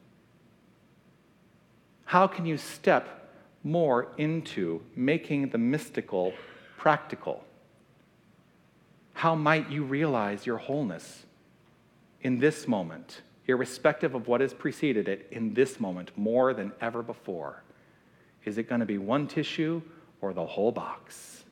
How 2.07 2.27
can 2.27 2.47
you 2.47 2.57
step 2.57 3.31
more 3.63 4.09
into 4.17 4.83
making 4.97 5.51
the 5.51 5.59
mystical 5.59 6.33
practical? 6.79 7.44
How 9.15 9.35
might 9.35 9.71
you 9.71 9.85
realize 9.85 10.45
your 10.45 10.59
wholeness 10.59 11.25
in 12.21 12.39
this 12.39 12.69
moment, 12.69 13.23
irrespective 13.47 14.15
of 14.15 14.29
what 14.29 14.41
has 14.41 14.53
preceded 14.53 15.09
it, 15.09 15.29
in 15.31 15.55
this 15.55 15.81
moment 15.81 16.11
more 16.17 16.53
than 16.53 16.73
ever 16.81 17.03
before? 17.03 17.63
Is 18.45 18.59
it 18.59 18.69
going 18.69 18.81
to 18.81 18.87
be 18.87 18.99
one 18.99 19.27
tissue 19.27 19.81
or 20.21 20.35
the 20.35 20.45
whole 20.45 20.73
box? 20.73 21.45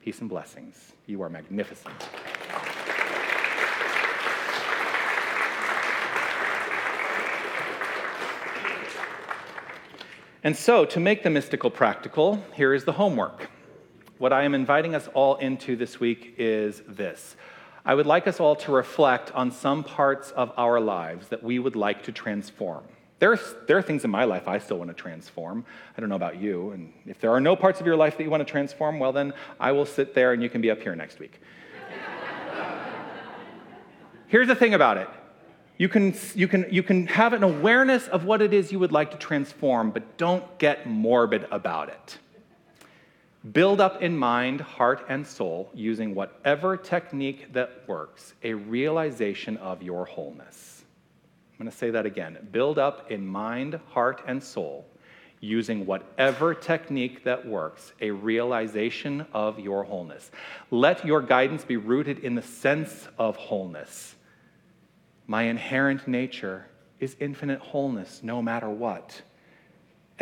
Peace 0.00 0.20
and 0.20 0.28
blessings. 0.28 0.92
You 1.06 1.22
are 1.22 1.28
magnificent. 1.28 1.94
And 10.44 10.56
so, 10.56 10.84
to 10.84 10.98
make 10.98 11.22
the 11.22 11.30
mystical 11.30 11.70
practical, 11.70 12.44
here 12.52 12.74
is 12.74 12.84
the 12.84 12.92
homework 12.92 13.48
what 14.22 14.32
I 14.32 14.44
am 14.44 14.54
inviting 14.54 14.94
us 14.94 15.08
all 15.14 15.34
into 15.34 15.74
this 15.74 15.98
week 15.98 16.36
is 16.38 16.80
this. 16.86 17.34
I 17.84 17.92
would 17.92 18.06
like 18.06 18.28
us 18.28 18.38
all 18.38 18.54
to 18.54 18.70
reflect 18.70 19.32
on 19.32 19.50
some 19.50 19.82
parts 19.82 20.30
of 20.30 20.52
our 20.56 20.80
lives 20.80 21.26
that 21.30 21.42
we 21.42 21.58
would 21.58 21.74
like 21.74 22.04
to 22.04 22.12
transform. 22.12 22.84
There 23.18 23.32
are, 23.32 23.40
there 23.66 23.78
are 23.78 23.82
things 23.82 24.04
in 24.04 24.12
my 24.12 24.22
life 24.22 24.46
I 24.46 24.58
still 24.58 24.78
want 24.78 24.90
to 24.90 24.94
transform. 24.94 25.64
I 25.96 26.00
don't 26.00 26.08
know 26.08 26.14
about 26.14 26.40
you. 26.40 26.70
And 26.70 26.92
if 27.04 27.18
there 27.18 27.32
are 27.32 27.40
no 27.40 27.56
parts 27.56 27.80
of 27.80 27.86
your 27.86 27.96
life 27.96 28.16
that 28.16 28.22
you 28.22 28.30
want 28.30 28.46
to 28.46 28.48
transform, 28.48 29.00
well, 29.00 29.10
then 29.10 29.32
I 29.58 29.72
will 29.72 29.84
sit 29.84 30.14
there 30.14 30.32
and 30.32 30.40
you 30.40 30.48
can 30.48 30.60
be 30.60 30.70
up 30.70 30.80
here 30.80 30.94
next 30.94 31.18
week. 31.18 31.40
Here's 34.28 34.46
the 34.46 34.54
thing 34.54 34.74
about 34.74 34.98
it 34.98 35.08
you 35.78 35.88
can, 35.88 36.14
you, 36.36 36.46
can, 36.46 36.66
you 36.70 36.84
can 36.84 37.08
have 37.08 37.32
an 37.32 37.42
awareness 37.42 38.06
of 38.06 38.24
what 38.24 38.40
it 38.40 38.54
is 38.54 38.70
you 38.70 38.78
would 38.78 38.92
like 38.92 39.10
to 39.10 39.16
transform, 39.16 39.90
but 39.90 40.16
don't 40.16 40.60
get 40.60 40.86
morbid 40.86 41.48
about 41.50 41.88
it. 41.88 42.18
Build 43.50 43.80
up 43.80 44.00
in 44.00 44.16
mind, 44.16 44.60
heart, 44.60 45.04
and 45.08 45.26
soul, 45.26 45.68
using 45.74 46.14
whatever 46.14 46.76
technique 46.76 47.52
that 47.54 47.82
works, 47.88 48.34
a 48.44 48.54
realization 48.54 49.56
of 49.56 49.82
your 49.82 50.04
wholeness. 50.04 50.84
I'm 51.52 51.66
going 51.66 51.70
to 51.70 51.76
say 51.76 51.90
that 51.90 52.06
again. 52.06 52.38
Build 52.52 52.78
up 52.78 53.10
in 53.10 53.26
mind, 53.26 53.80
heart, 53.90 54.22
and 54.28 54.40
soul, 54.40 54.86
using 55.40 55.86
whatever 55.86 56.54
technique 56.54 57.24
that 57.24 57.44
works, 57.44 57.92
a 58.00 58.12
realization 58.12 59.26
of 59.32 59.58
your 59.58 59.82
wholeness. 59.82 60.30
Let 60.70 61.04
your 61.04 61.20
guidance 61.20 61.64
be 61.64 61.76
rooted 61.76 62.20
in 62.20 62.36
the 62.36 62.42
sense 62.42 63.08
of 63.18 63.34
wholeness. 63.34 64.14
My 65.26 65.42
inherent 65.42 66.06
nature 66.06 66.66
is 67.00 67.16
infinite 67.18 67.58
wholeness 67.58 68.20
no 68.22 68.40
matter 68.40 68.70
what. 68.70 69.22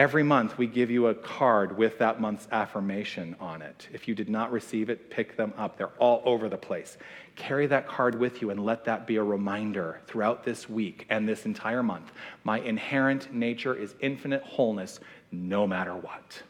Every 0.01 0.23
month, 0.23 0.57
we 0.57 0.67
give 0.67 0.91
you 0.91 1.09
a 1.09 1.15
card 1.15 1.77
with 1.77 1.99
that 1.99 2.23
month's 2.23 2.49
affirmation 2.51 3.37
on 3.39 3.61
it. 3.61 3.87
If 3.93 4.09
you 4.09 4.15
did 4.15 4.31
not 4.31 4.51
receive 4.51 4.89
it, 4.89 5.11
pick 5.11 5.37
them 5.37 5.53
up. 5.59 5.77
They're 5.77 5.93
all 5.99 6.23
over 6.25 6.49
the 6.49 6.57
place. 6.57 6.97
Carry 7.37 7.67
that 7.67 7.87
card 7.87 8.19
with 8.19 8.41
you 8.41 8.49
and 8.49 8.65
let 8.65 8.87
that 8.87 9.07
be 9.07 9.17
a 9.17 9.23
reminder 9.23 10.01
throughout 10.07 10.43
this 10.43 10.71
week 10.71 11.05
and 11.11 11.29
this 11.29 11.45
entire 11.45 11.83
month. 11.83 12.13
My 12.45 12.61
inherent 12.61 13.35
nature 13.35 13.75
is 13.75 13.95
infinite 14.01 14.43
wholeness 14.43 15.01
no 15.33 15.67
matter 15.67 15.95
what. 15.95 16.45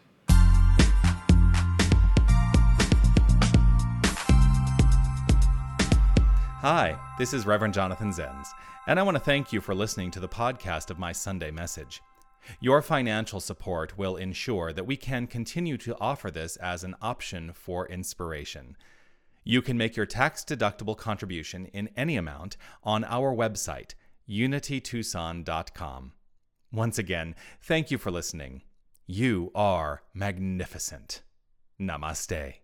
Hi, 6.60 6.96
this 7.18 7.34
is 7.34 7.46
Reverend 7.46 7.74
Jonathan 7.74 8.12
Zenz, 8.12 8.46
and 8.86 9.00
I 9.00 9.02
want 9.02 9.16
to 9.16 9.20
thank 9.20 9.52
you 9.52 9.60
for 9.60 9.74
listening 9.74 10.12
to 10.12 10.20
the 10.20 10.28
podcast 10.28 10.90
of 10.90 11.00
my 11.00 11.10
Sunday 11.10 11.50
message. 11.50 12.00
Your 12.60 12.82
financial 12.82 13.40
support 13.40 13.96
will 13.98 14.16
ensure 14.16 14.72
that 14.72 14.86
we 14.86 14.96
can 14.96 15.26
continue 15.26 15.76
to 15.78 15.96
offer 16.00 16.30
this 16.30 16.56
as 16.56 16.84
an 16.84 16.94
option 17.00 17.52
for 17.52 17.86
inspiration. 17.88 18.76
You 19.44 19.62
can 19.62 19.78
make 19.78 19.96
your 19.96 20.06
tax 20.06 20.44
deductible 20.44 20.96
contribution 20.96 21.66
in 21.66 21.88
any 21.96 22.16
amount 22.16 22.56
on 22.84 23.04
our 23.04 23.34
website, 23.34 23.94
unitytucson.com. 24.28 26.12
Once 26.72 26.98
again, 26.98 27.34
thank 27.60 27.90
you 27.90 27.98
for 27.98 28.10
listening. 28.10 28.62
You 29.06 29.50
are 29.54 30.02
magnificent. 30.14 31.22
Namaste. 31.80 32.54